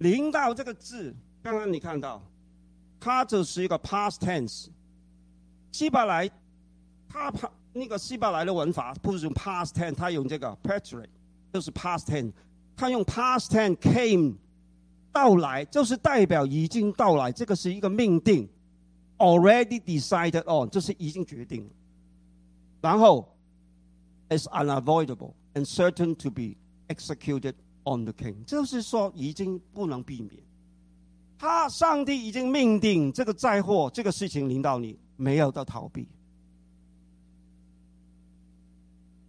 [0.00, 2.22] 临到这个字，刚刚你看到，
[2.98, 4.66] 它就是一个 past tense。
[5.72, 6.28] 希伯来，
[7.08, 11.08] 他他那个希伯来的文法不是用 past tense，他用这个 preterite。
[11.52, 12.32] 就是 past tense，
[12.76, 14.36] 他用 past tense came
[15.10, 18.48] 到来，就是代表已经到来，这个是一个命定
[19.18, 21.68] ，already decided on，这是已经决定。
[22.80, 23.36] 然后
[24.28, 26.54] ，is unavoidable and certain to be
[26.86, 30.42] executed on the king，就是说已经不能避免。
[31.38, 36.08] 他上帝已经命定这个灾祸，这个事情临到你，没有的逃避。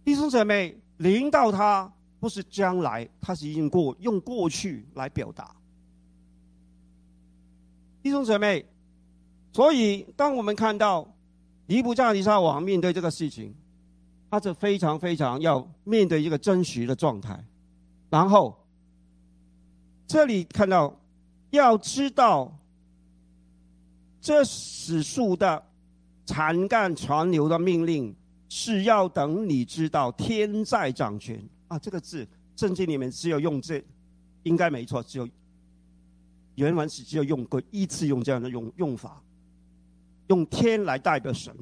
[0.04, 1.92] 弟兄姐妹，临到他。
[2.22, 5.56] 不是将来，他是已经过用过去来表达。
[8.00, 8.64] 弟兄姊妹，
[9.52, 11.12] 所以当我们看到
[11.66, 13.52] 尼布加尼撒王面对这个事情，
[14.30, 17.44] 他是非常非常要面对一个真实的状态。
[18.12, 18.54] 然后
[20.06, 20.94] 这里看到，
[21.48, 22.54] 要知道
[24.20, 25.64] 这史书的
[26.26, 28.14] 残干传流的命令，
[28.50, 31.42] 是要等你知道天在掌权。
[31.68, 33.82] 啊，这个字圣经里面只有用这，
[34.42, 35.26] 应该没错，只有
[36.56, 39.22] 原文是只有用过一次用这样的用用法，
[40.26, 41.56] 用天来代表神。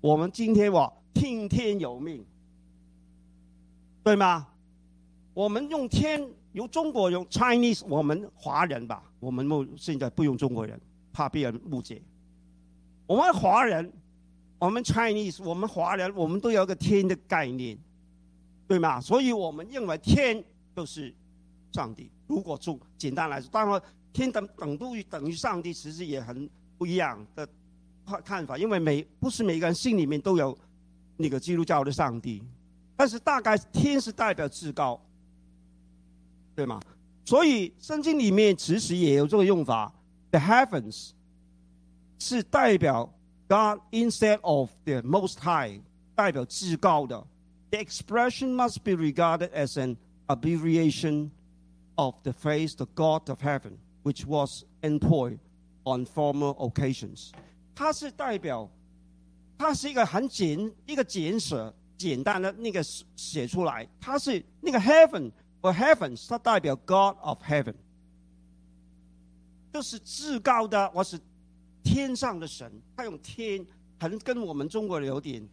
[0.00, 2.24] 我们今天哇，听天由命，
[4.02, 4.46] 对吗？
[5.34, 10.80] 我们用天，由中国用 Chinese，我们华人吧，我们目现在不用中国人，
[11.12, 12.02] 怕别人误解。
[13.06, 13.92] 我们华人，
[14.58, 17.78] 我们 Chinese，我们华人，我们都有个天的概念。
[18.66, 19.00] 对吗？
[19.00, 20.40] 所以我们认为天
[20.76, 21.12] 就是
[21.72, 22.08] 上帝。
[22.28, 27.44] 如果从简单来说，当然天等等于等于上帝，其实也很不一样的
[28.06, 28.56] 看看法。
[28.56, 30.56] 因为每不是每个人心里面都有
[31.16, 32.40] 那个基督教的上帝，
[32.94, 35.00] 但是大概天是代表至高，
[36.55, 36.79] 对吗？
[37.25, 39.91] 所以圣经里面其实也有这个用法，
[40.31, 41.11] the heavens
[42.19, 43.11] 是代表
[43.47, 45.81] God instead of the Most High，
[46.15, 47.25] 代表至高的。
[47.71, 51.31] The expression must be regarded as an abbreviation
[51.95, 55.39] of the phrase "the God of Heaven," which was employed
[55.83, 57.31] on former occasions.
[57.73, 58.69] 它是代表，
[59.57, 62.81] 它是一个很简一个简舍简单的那个
[63.15, 67.74] 写出来，它是那个 heaven 和 heavens，它代表 God of Heaven，
[69.72, 71.18] 这是至高的，我是
[71.82, 72.70] 天上的神。
[72.96, 73.64] 他用天，
[73.98, 75.46] 很跟我们中国人有点，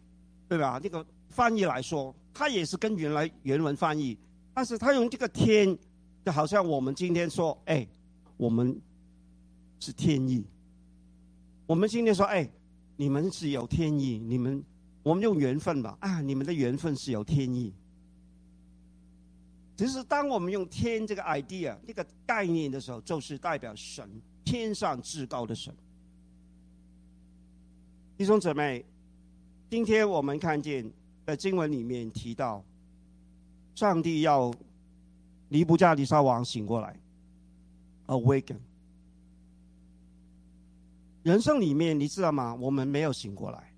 [0.48, 0.80] 对吧？
[0.82, 1.04] 那个。
[1.30, 4.18] 翻译来说，他也是跟原来原文翻译，
[4.54, 5.78] 但是他用这个天，
[6.24, 7.86] 就好像我们今天说，哎，
[8.38, 8.80] 我们
[9.78, 10.44] 是天意。
[11.66, 12.50] 我们今天说，哎，
[12.96, 14.64] 你们是有天意，你们
[15.02, 17.72] 我们用缘分吧，啊，你们的缘分是有天意。
[19.78, 24.10] 其实，当我们用天这个 idea 这个概念的时候，就是代表神，
[24.44, 25.72] 天上至高的神。
[28.16, 28.84] 弟兄姊妹，
[29.70, 30.90] 今天我们看见。
[31.24, 32.64] 在经文里面提到，
[33.74, 34.50] 上帝要
[35.50, 36.98] 尼布加尼撒王醒过来
[38.06, 38.56] ，awaken。
[41.22, 42.54] 人生里面，你知道吗？
[42.54, 43.70] 我们没有醒过来，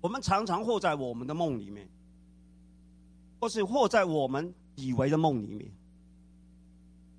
[0.00, 1.88] 我们常常活在我们的梦里面，
[3.38, 5.70] 或是活在我们以为的梦里面。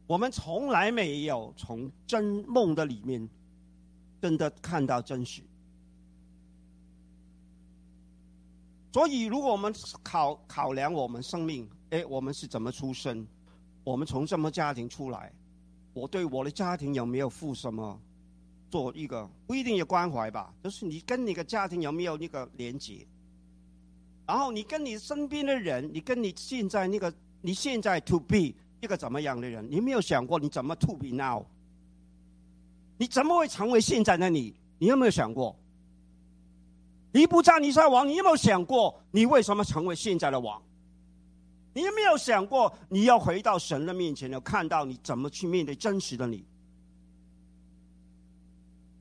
[0.06, 3.28] 我们从来没有从真梦的里面
[4.22, 5.42] 真的看到真实。
[8.94, 13.28] 所以，如果我们考考量我们生命，哎，我们是怎么出生？
[13.84, 15.32] 我们从什么家庭出来？
[15.94, 18.00] 我对我的家庭有没有负什么？
[18.70, 23.08] 做一个不一定有关怀吧，就是你跟你的家庭有没有那个连接？
[24.28, 27.12] 然后你跟你身边的人，你跟你现在那个
[27.42, 29.66] 你现在 to be 一个怎么样的人？
[29.72, 31.44] 你没有想过你怎么 to be now？
[32.98, 34.54] 你怎么会成为现在的你？
[34.78, 35.56] 你有没有想过？
[37.14, 40.62] 尼布加尼撒王，你有没有想过你为什么成为现在的王？
[41.74, 46.44] 你有没有想过你要回到神的面前，要看到你怎么去面对真实的你？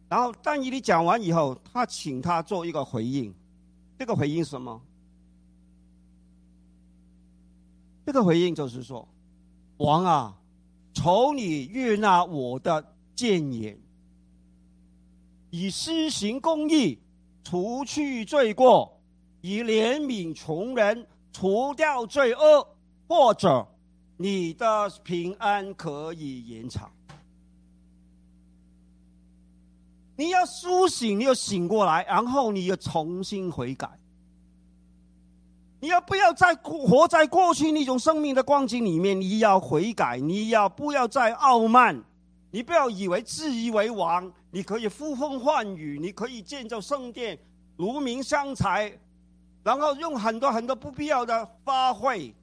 [0.09, 3.35] 然后，但以理讲完以后，他请他做一个回应。
[3.99, 4.81] 这个回应什么？
[8.07, 9.07] 这个回应就是说
[9.77, 10.39] ：“王啊，
[10.95, 13.79] 求你悦纳我的谏言，
[15.51, 16.99] 以施行公义。”
[17.49, 19.01] 除去罪过，
[19.41, 22.67] 以怜悯穷人，除掉罪恶，
[23.07, 23.65] 或者
[24.17, 26.91] 你的平安可以延长。
[30.17, 33.89] 你要苏醒，你要醒过来，然后你要重新悔改。
[35.81, 39.21] 你要不要再活在过去那种生命的光景里面？
[39.21, 42.03] 你要悔改，你要不要再傲慢？
[42.51, 44.33] 你不要以为自以为王。
[44.51, 47.39] 你可以呼风唤雨，你可以建造圣殿，
[47.77, 48.91] 如名相财，
[49.63, 52.35] 然后用很多很多不必要的发挥。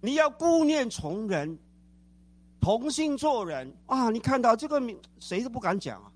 [0.00, 1.58] 你要顾念从人，
[2.58, 4.08] 同心做人啊！
[4.08, 6.10] 你看到这个名，谁都不敢讲啊。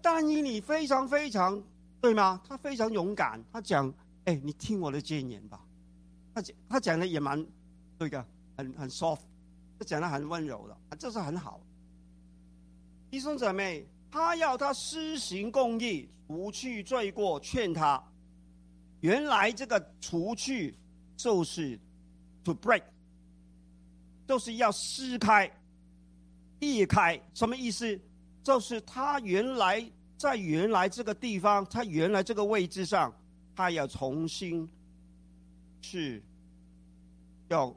[0.00, 1.62] 但以你非常非常
[2.02, 2.42] 对吗？
[2.46, 3.90] 他非常勇敢，他讲
[4.26, 5.64] ：“哎，你听我的建言吧。”
[6.34, 7.46] 他讲他讲的也蛮
[7.96, 8.26] 对的，
[8.56, 9.20] 很很 soft，
[9.78, 11.60] 他讲的很温柔的，这是很好。
[13.08, 18.02] 弟兄姊妹，他要他施行公义，除去罪过，劝他。
[19.00, 20.76] 原来这个除去
[21.16, 21.78] 就是
[22.42, 22.82] to break，
[24.26, 25.48] 就是要撕开、
[26.58, 27.20] 裂开。
[27.32, 28.00] 什么意思？
[28.42, 29.88] 就是他原来
[30.22, 33.12] 在原来这个地方，他原来这个位置上，
[33.56, 34.68] 他要重新
[35.80, 36.22] 去
[37.48, 37.74] 要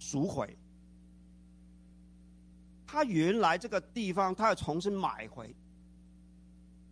[0.00, 0.58] 赎回。
[2.84, 5.54] 他原来这个地方，他要重新买回，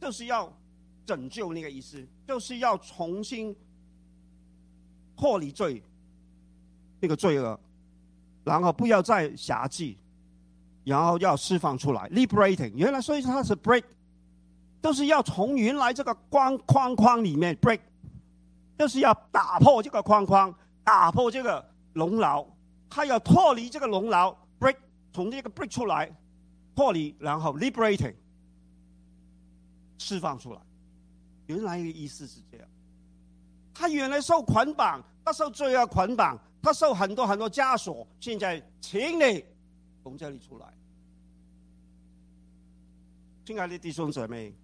[0.00, 0.56] 就是要
[1.04, 3.52] 拯救那个意思，就是要重新
[5.16, 5.82] 脱离罪，
[7.00, 7.58] 那个罪恶，
[8.44, 9.92] 然后不要再辖制，
[10.88, 12.72] 然后要释放出来，liberating。
[12.74, 13.84] 原来所以说它是 break，
[14.80, 17.80] 都是要从原来这个框框框里面 break，
[18.78, 21.62] 就是要打破这个框框，打破这个
[21.92, 22.42] 笼牢，
[22.88, 24.76] 他要脱离这个笼牢，break，。
[25.12, 26.10] 从这个 break 出来，
[26.74, 28.14] 脱离，然后 liberating，
[29.98, 30.60] 释放出来。
[31.46, 32.66] 原来的意思是这样。
[33.74, 38.06] 他原来受捆绑，他受罪恶捆绑，他受很多很多枷锁。
[38.20, 39.44] 现在，请你
[40.08, 40.66] 从这里出来。
[43.44, 44.54] 亲爱的弟兄姊妹，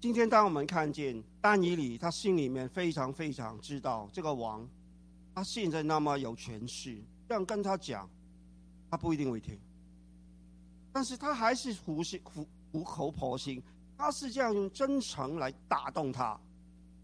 [0.00, 4.66] 今天当我们看见丹尼里，他心里面非常非常知道这个王，
[5.34, 8.08] 他现在那么有权势，这样跟他讲，
[8.90, 9.60] 他不一定会听。
[10.92, 13.62] 但是他还是苦心苦苦口婆心，
[13.98, 16.40] 他是这样用真诚来打动他，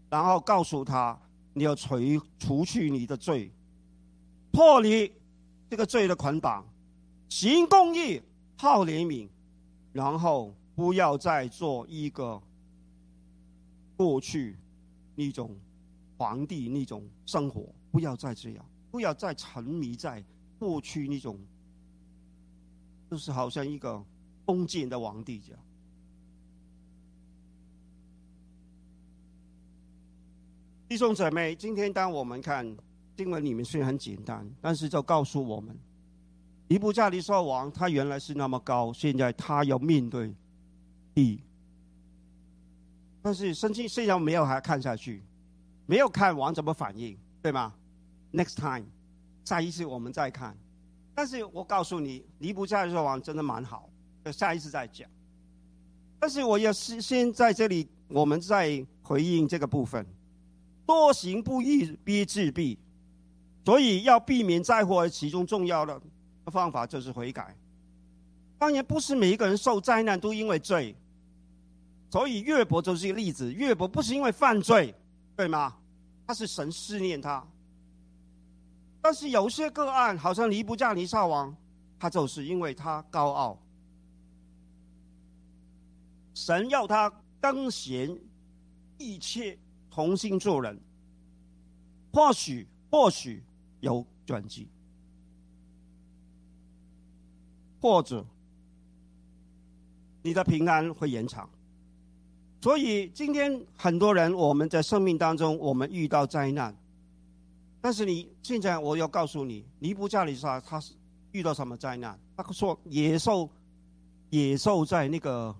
[0.09, 1.15] 然后告诉他
[1.53, 1.95] 你要除
[2.39, 3.51] 除去你的罪，
[4.51, 5.13] 破离
[5.69, 6.65] 这个罪的捆绑，
[7.29, 8.21] 行公义，
[8.57, 9.27] 好怜悯，
[9.91, 12.41] 然后不要再做一个
[13.95, 14.57] 过去
[15.15, 15.55] 那种
[16.17, 20.23] 皇帝那种生活，不要再这样，不要再沉迷在
[20.57, 21.39] 过去那种。
[23.09, 24.03] 就是好像一个
[24.45, 25.61] 封建的皇帝这样。
[30.89, 32.75] 弟兄姊妹，今天当我们看
[33.15, 35.73] 经文里面虽然很简单，但是就告诉我们，
[36.69, 40.33] 尼布加利沙王他原来是那么高，现在他要面对
[41.13, 41.41] 地。
[43.21, 45.23] 但是圣经虽然没有还看下去，
[45.85, 47.73] 没有看王怎么反应，对吗
[48.33, 48.85] ？Next time，
[49.45, 50.57] 下一次我们再看。
[51.15, 53.89] 但是我告诉你，尼布加利沙王真的蛮好，
[54.31, 55.09] 下一次再讲。
[56.19, 60.05] 但是我要先先在这里，我们再回应这个部分。
[60.85, 62.77] 多行不义必自毙，
[63.65, 65.07] 所以要避免灾祸。
[65.07, 66.01] 其中重要的
[66.51, 67.55] 方法就是悔改。
[68.59, 70.95] 当然，不是每一个人受灾难都因为罪，
[72.09, 73.53] 所以约伯就是一个例子。
[73.53, 74.95] 约伯不是因为犯罪，
[75.35, 75.77] 对吗？
[76.25, 77.45] 他是神试炼他。
[79.01, 81.55] 但是有些个案，好像尼布加尼撒王，
[81.99, 83.57] 他就是因为他高傲，
[86.33, 88.17] 神要他更贤
[88.97, 89.57] 一切，
[89.91, 90.77] 重新做人。
[92.11, 93.43] 或许，或许
[93.79, 94.67] 有转机，
[97.87, 98.25] 或者。
[100.23, 101.49] 你的平安会延长，
[102.59, 106.75] 所以今天很多人我们在生命当中，我们遇到灾难，
[107.79, 110.93] 但是你现在我要告诉你，尼布加里沙他是
[111.31, 112.19] 遇到什么灾难？
[112.35, 113.49] 他说野兽，
[114.29, 115.55] 野兽在那个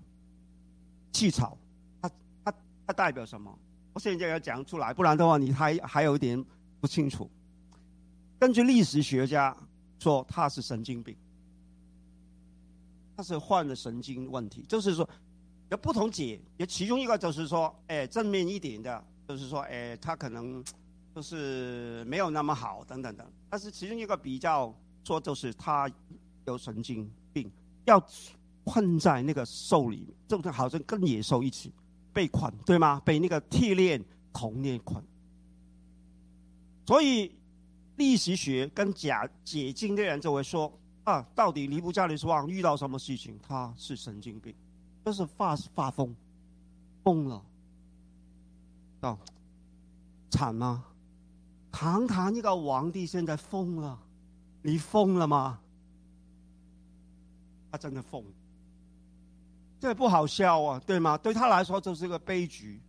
[1.12, 1.56] 气草，
[2.02, 2.10] 它
[2.44, 2.54] 它
[2.88, 3.58] 它代表什么？
[3.94, 6.44] 我现在要讲出来，不然的话你还还有一点
[6.78, 7.30] 不清楚。
[8.38, 9.56] 根据历史学家
[9.98, 11.16] 说，他是神经病。
[13.18, 15.06] 他是患了神经问题，就是说
[15.72, 20.64] 有不同解，也其中一个就是说，哎，正面一点的，就是说，哎，他可能
[21.12, 23.28] 就是没有那么好，等等等。
[23.50, 25.90] 但是其中一个比较说，就是他
[26.46, 27.50] 有神经病，
[27.86, 28.00] 要
[28.62, 31.72] 困在那个兽里面，就好像跟野兽一起
[32.12, 33.02] 被捆，对吗？
[33.04, 34.00] 被那个铁链
[34.32, 35.02] 铜链捆。
[36.86, 37.34] 所以
[37.96, 40.72] 历史学跟假解经的人就会说。
[41.08, 43.38] 啊，到底尼布加利斯王遇到什么事情？
[43.40, 44.54] 他是神经病，
[45.06, 46.14] 就是发发疯，
[47.02, 47.42] 疯了，
[49.00, 49.18] 哦，
[50.28, 50.84] 惨吗？
[51.72, 53.98] 堂堂一个皇帝现在疯了，
[54.60, 55.58] 你疯了吗？
[57.72, 58.22] 他真的疯，
[59.80, 61.16] 这不好笑啊，对吗？
[61.16, 62.82] 对他来说就是个悲剧，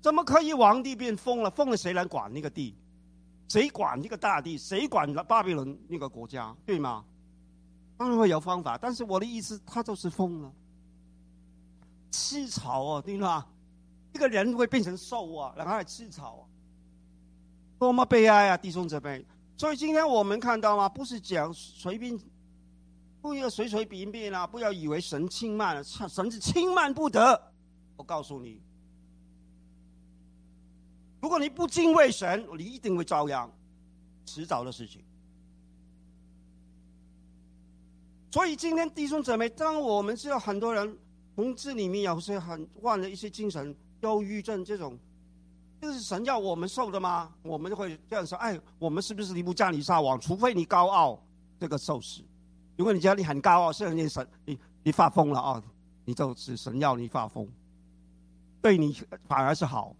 [0.00, 1.48] 怎么可以皇帝变疯了？
[1.48, 2.74] 疯了谁来管那个地？
[3.48, 4.58] 谁管这个大地？
[4.58, 6.52] 谁管巴比伦那个国家？
[6.66, 7.04] 对吗？
[7.96, 10.52] 当然会有方法，但是我的意思，他就是疯了，
[12.10, 13.46] 吃草哦，对吗？
[14.12, 16.42] 一个人会变成兽啊，然后还吃草啊，
[17.78, 19.24] 多么悲哀啊，弟兄姊妹！
[19.56, 20.88] 所以今天我们看到吗？
[20.88, 22.18] 不是讲随便，
[23.20, 27.52] 不要随随便便啊，不要以为神轻慢了，神是轻慢不得。
[27.96, 28.60] 我告诉你，
[31.20, 33.48] 如果你不敬畏神，你一定会遭殃，
[34.26, 35.04] 迟早的事情。
[38.34, 40.98] 所以今天弟兄姊妹，当我们知道很多人
[41.36, 44.98] 同志里面有些很患了一些精神忧郁症这种，
[45.80, 47.32] 这是神要我们受的吗？
[47.44, 50.18] 我们就会这样说：哎，我们是不是离不加你撒网？
[50.18, 51.24] 除非你高傲，
[51.60, 52.22] 这个受死。
[52.76, 55.62] 如果你家里很高傲，是你神你你发疯了啊，
[56.04, 57.48] 你就是神要你发疯，
[58.60, 59.94] 对你反而是好。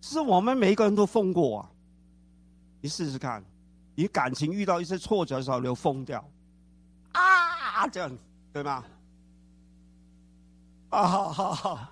[0.00, 1.70] 是我们每一个人都疯过啊，
[2.80, 3.44] 你试试看，
[3.94, 6.26] 你感情遇到一些挫折的时候，你就疯掉。
[7.12, 8.18] 啊，这样
[8.52, 8.84] 对吗？
[10.90, 11.90] 啊哈哈哈！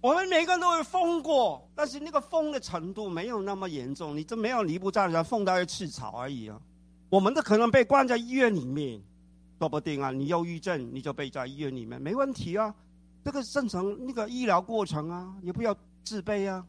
[0.00, 4.16] 我们每个人都会疯过，但是那个疯的程度没有那么严重。
[4.16, 6.60] 你这没有离不在人疯到要吃草而已啊！
[7.10, 9.02] 我们都可能被关在医院里面，
[9.58, 10.12] 说不定啊！
[10.12, 12.72] 你忧郁症，你就被在医院里面，没问题啊！
[13.24, 15.74] 这个正常那个医疗过程啊，也不要
[16.04, 16.64] 自卑啊！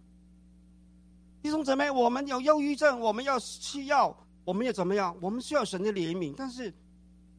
[1.44, 4.18] 弟兄姊妹，我们有忧郁症，我们要吃药。
[4.50, 5.16] 我们要怎么样？
[5.22, 6.74] 我们需要神的怜悯，但是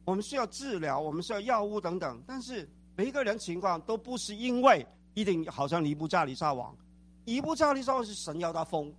[0.05, 2.23] 我们需要治疗，我们需要药物等等。
[2.25, 6.73] 但是每一个人情况都不是因为一定好像尼布加里撒王，
[7.25, 8.93] 尼布加里撒王是神要他疯，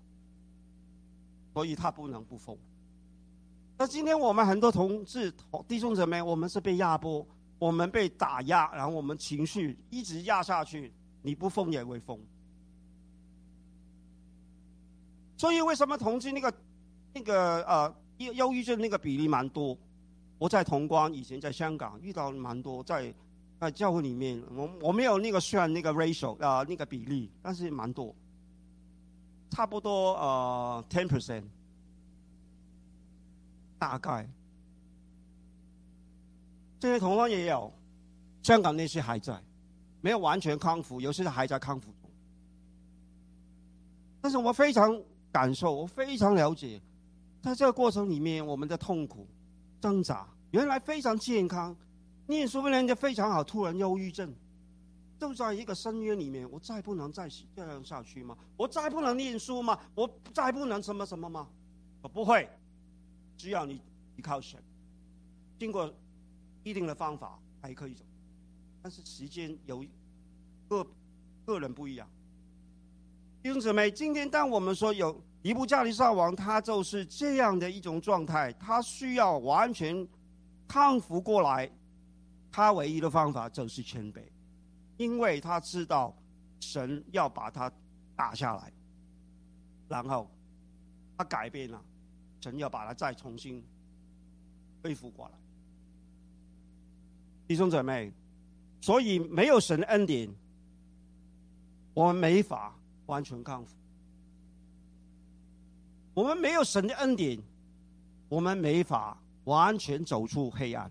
[1.54, 2.54] 所以他不能不疯。
[3.78, 5.32] 那今天我们很多同志
[5.66, 7.26] 弟兄姊妹，我们是被压迫，
[7.58, 10.92] 我们被打压，然后我们情绪一直压下去，
[11.22, 12.20] 你不疯也会疯。
[15.38, 16.52] 所以为什么同志那个
[17.14, 18.01] 那个呃？
[18.24, 19.76] 忧忧郁症那个比例蛮多，
[20.38, 23.12] 我在潼关以前在香港遇到蛮多，在
[23.60, 28.14] 在教会里面，我我没有那个算那个 ratio 啊那个比例，但是蛮多，
[29.50, 31.44] 差不多呃 ten percent，
[33.78, 34.28] 大概。
[36.80, 37.72] 这些同关也有，
[38.42, 39.40] 香港那些还在，
[40.00, 42.10] 没有完全康复，有些还在康复中。
[44.20, 45.00] 但是我非常
[45.30, 46.80] 感受，我非常了解。
[47.42, 49.26] 在这个过程里面，我们的痛苦、
[49.80, 51.76] 挣扎，原来非常健康，
[52.28, 54.32] 念书人家非常好，突然忧郁症，
[55.18, 58.38] 就在一个深渊里面，我再不能再这样下去吗？
[58.56, 59.76] 我再不能念书吗？
[59.96, 61.48] 我再不能什么什么吗？
[62.00, 62.48] 我不会，
[63.36, 63.82] 只要你
[64.16, 64.62] 依靠神，
[65.58, 65.92] 经过
[66.62, 68.04] 一定的方法还可以走，
[68.80, 69.84] 但是时间有
[70.68, 70.86] 个
[71.44, 72.08] 个人不一样。
[73.42, 75.20] 弟兄姊妹，今天当我们说有。
[75.42, 80.06] 一部加利撒王他就是这样的一种状态，他需要完全
[80.68, 81.70] 康复过来，
[82.50, 84.22] 他唯一的方法就是谦卑，
[84.96, 86.16] 因为他知道
[86.60, 87.70] 神要把他
[88.14, 88.72] 打下来，
[89.88, 90.30] 然后
[91.18, 91.82] 他改变了，
[92.40, 93.64] 神要把他再重新
[94.82, 95.34] 恢复过来。
[97.48, 98.12] 弟兄姊妹，
[98.80, 100.32] 所以没有神恩典，
[101.94, 102.74] 我们没法
[103.06, 103.76] 完全康复。
[106.14, 107.38] 我们没有神的恩典，
[108.28, 110.90] 我们没法完全走出黑暗、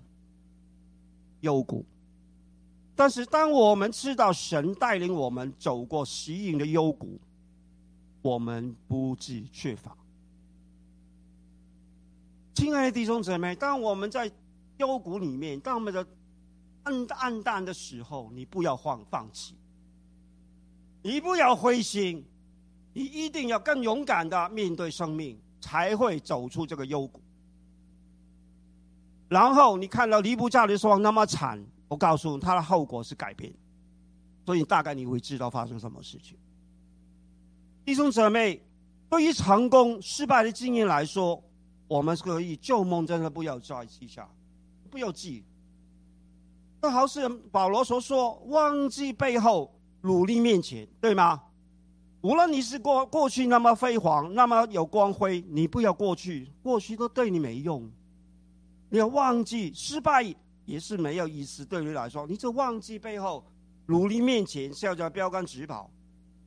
[1.42, 1.86] 幽谷。
[2.96, 7.20] 但是，当我们知道神带领我们走过吸引的幽谷，
[8.22, 9.96] 我们不致缺乏。
[12.54, 14.32] 亲爱的弟兄姊妹，当我们在
[14.78, 16.06] 幽谷里面，当我们的
[16.84, 19.56] 暗暗淡的时候，你不要放放弃，
[21.02, 22.24] 你不要灰心。
[22.94, 27.22] 你一定要更勇敢的面对生命，才会走出这个幽谷。
[29.30, 33.54] 然后你看到尼布加利说那么惨，我告诉你，他的后果是改变，
[34.46, 36.38] 所以大概你会知道发生什么事情。
[37.86, 38.62] 弟兄姊妹，
[39.10, 41.42] 对于成功失败的经验来说，
[41.88, 44.30] 我们可以旧梦真的不要再记下，
[44.90, 45.46] 不要记。
[46.82, 49.72] 就好是保罗所说：“忘记背后，
[50.02, 51.42] 努力面前，对吗？”
[52.22, 57.92] 无论你是过过去那么辉煌，那么有光辉，你不要过去，过去都对你没用。
[58.90, 60.24] 你要忘记失败
[60.66, 63.44] 也是没有意思，对你来说，你就忘记背后，
[63.88, 65.90] 努力面前，笑着标杆直跑。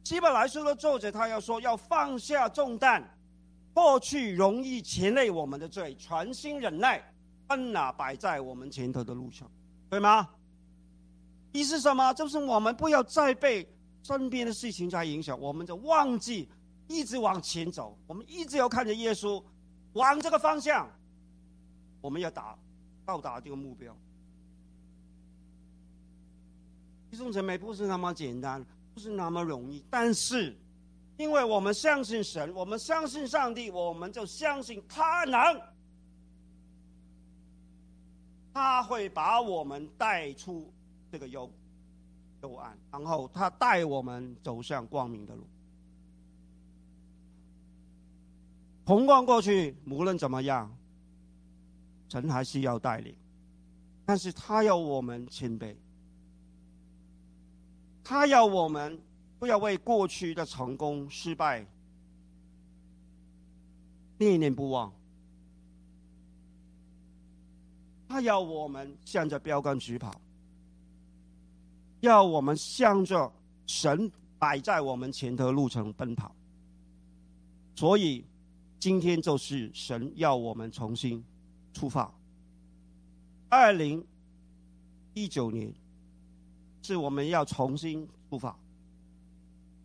[0.04, 3.02] 基本来说的作者他要说，要放下重担，
[3.72, 7.02] 过去容易牵累我们的罪，全心忍耐，
[7.48, 9.50] 恩哪摆在我们前头的路上，
[9.90, 10.28] 对吗？
[11.50, 12.12] 意思什么？
[12.12, 13.68] 就是我们不要再被。
[14.04, 16.46] 身边的事情在影响，我们就忘记
[16.86, 17.98] 一直往前走。
[18.06, 19.42] 我们一直要看着耶稣，
[19.94, 20.86] 往这个方向，
[22.02, 22.56] 我们要达
[23.06, 23.96] 到达这个目标。
[27.10, 29.82] 弟兄姊妹，不是那么简单，不是那么容易。
[29.88, 30.54] 但是，
[31.16, 35.62] 因为我们相信神，我们相信上帝，我们就相信他能，
[38.52, 40.70] 他会把我们带出
[41.10, 41.50] 这个忧。
[42.44, 45.46] 幽暗，然后他带我们走向光明的路。
[48.84, 50.70] 红光过去，无论怎么样，
[52.10, 53.16] 神还是要带领，
[54.04, 55.74] 但是他要我们谦卑，
[58.02, 59.00] 他要我们
[59.38, 61.66] 不要为过去的成功失败
[64.18, 64.92] 念念不忘，
[68.06, 70.12] 他要我们向着标杆直跑。
[72.04, 73.32] 要我们向着
[73.66, 76.34] 神摆在我们前头路程奔跑，
[77.74, 78.22] 所以
[78.78, 81.24] 今天就是神要我们重新
[81.72, 82.12] 出发。
[83.48, 84.04] 二零
[85.14, 85.72] 一九年
[86.82, 88.54] 是我们要重新出发，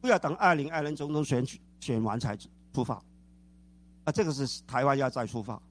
[0.01, 2.36] 不要等二零二零总统选举选完才
[2.74, 3.01] 出发。
[4.03, 5.61] 啊，这个是台湾要再出发，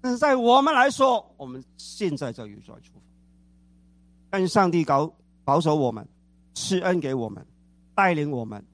[0.00, 2.94] 但是在我们来说，我们现在就有在出
[4.30, 4.38] 发。
[4.38, 5.12] 愿上帝高。
[5.46, 6.04] 保守我们，
[6.54, 7.46] 施恩给我们，
[7.94, 8.64] 带领我们，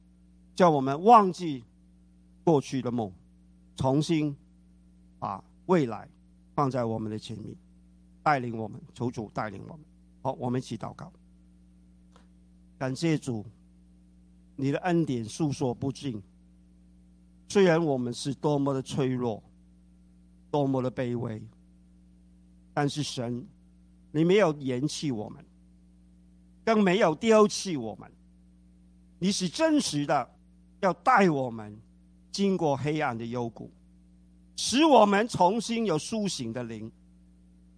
[0.54, 1.62] 叫我们忘记
[2.42, 3.12] 过去的梦，
[3.76, 4.34] 重新
[5.18, 6.08] 把未来
[6.54, 7.54] 放在我们的前面，
[8.22, 9.84] 带领我们，求主带领我们。
[10.22, 11.12] 好，我们一起祷告。
[12.78, 13.44] 感谢主，
[14.56, 16.22] 你的恩典诉说不尽。
[17.48, 19.42] 虽然我们是多么的脆弱，
[20.50, 21.42] 多么的卑微，
[22.72, 23.46] 但是神，
[24.10, 25.44] 你没有嫌弃我们。
[26.64, 28.10] 更没有丢弃我们，
[29.18, 30.30] 你是真实的，
[30.80, 31.76] 要带我们
[32.30, 33.70] 经过黑暗的幽谷，
[34.56, 36.90] 使我们重新有苏醒的灵，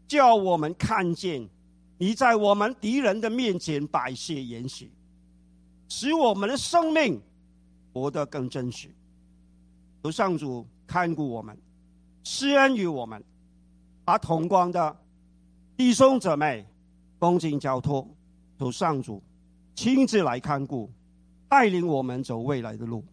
[0.06, 1.48] 叫我们看见
[1.96, 4.90] 你在我们敌人的面前摆设筵席，
[5.88, 7.20] 使我们的生命
[7.92, 8.88] 活得更真实。
[10.02, 11.56] 求上主看顾我们，
[12.22, 13.24] 施恩于我们，
[14.04, 14.94] 把同光的
[15.76, 16.66] 弟兄姊妹
[17.18, 18.06] 恭敬交托。
[18.64, 19.22] 求上主
[19.74, 20.90] 亲自来看顾，
[21.50, 23.04] 带领我们走未来的路。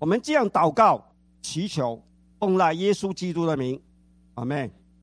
[0.00, 1.04] 我们这样祷告、
[1.40, 2.02] 祈求，
[2.40, 3.80] 奉赖耶稣基督的名，
[4.34, 4.68] 阿门。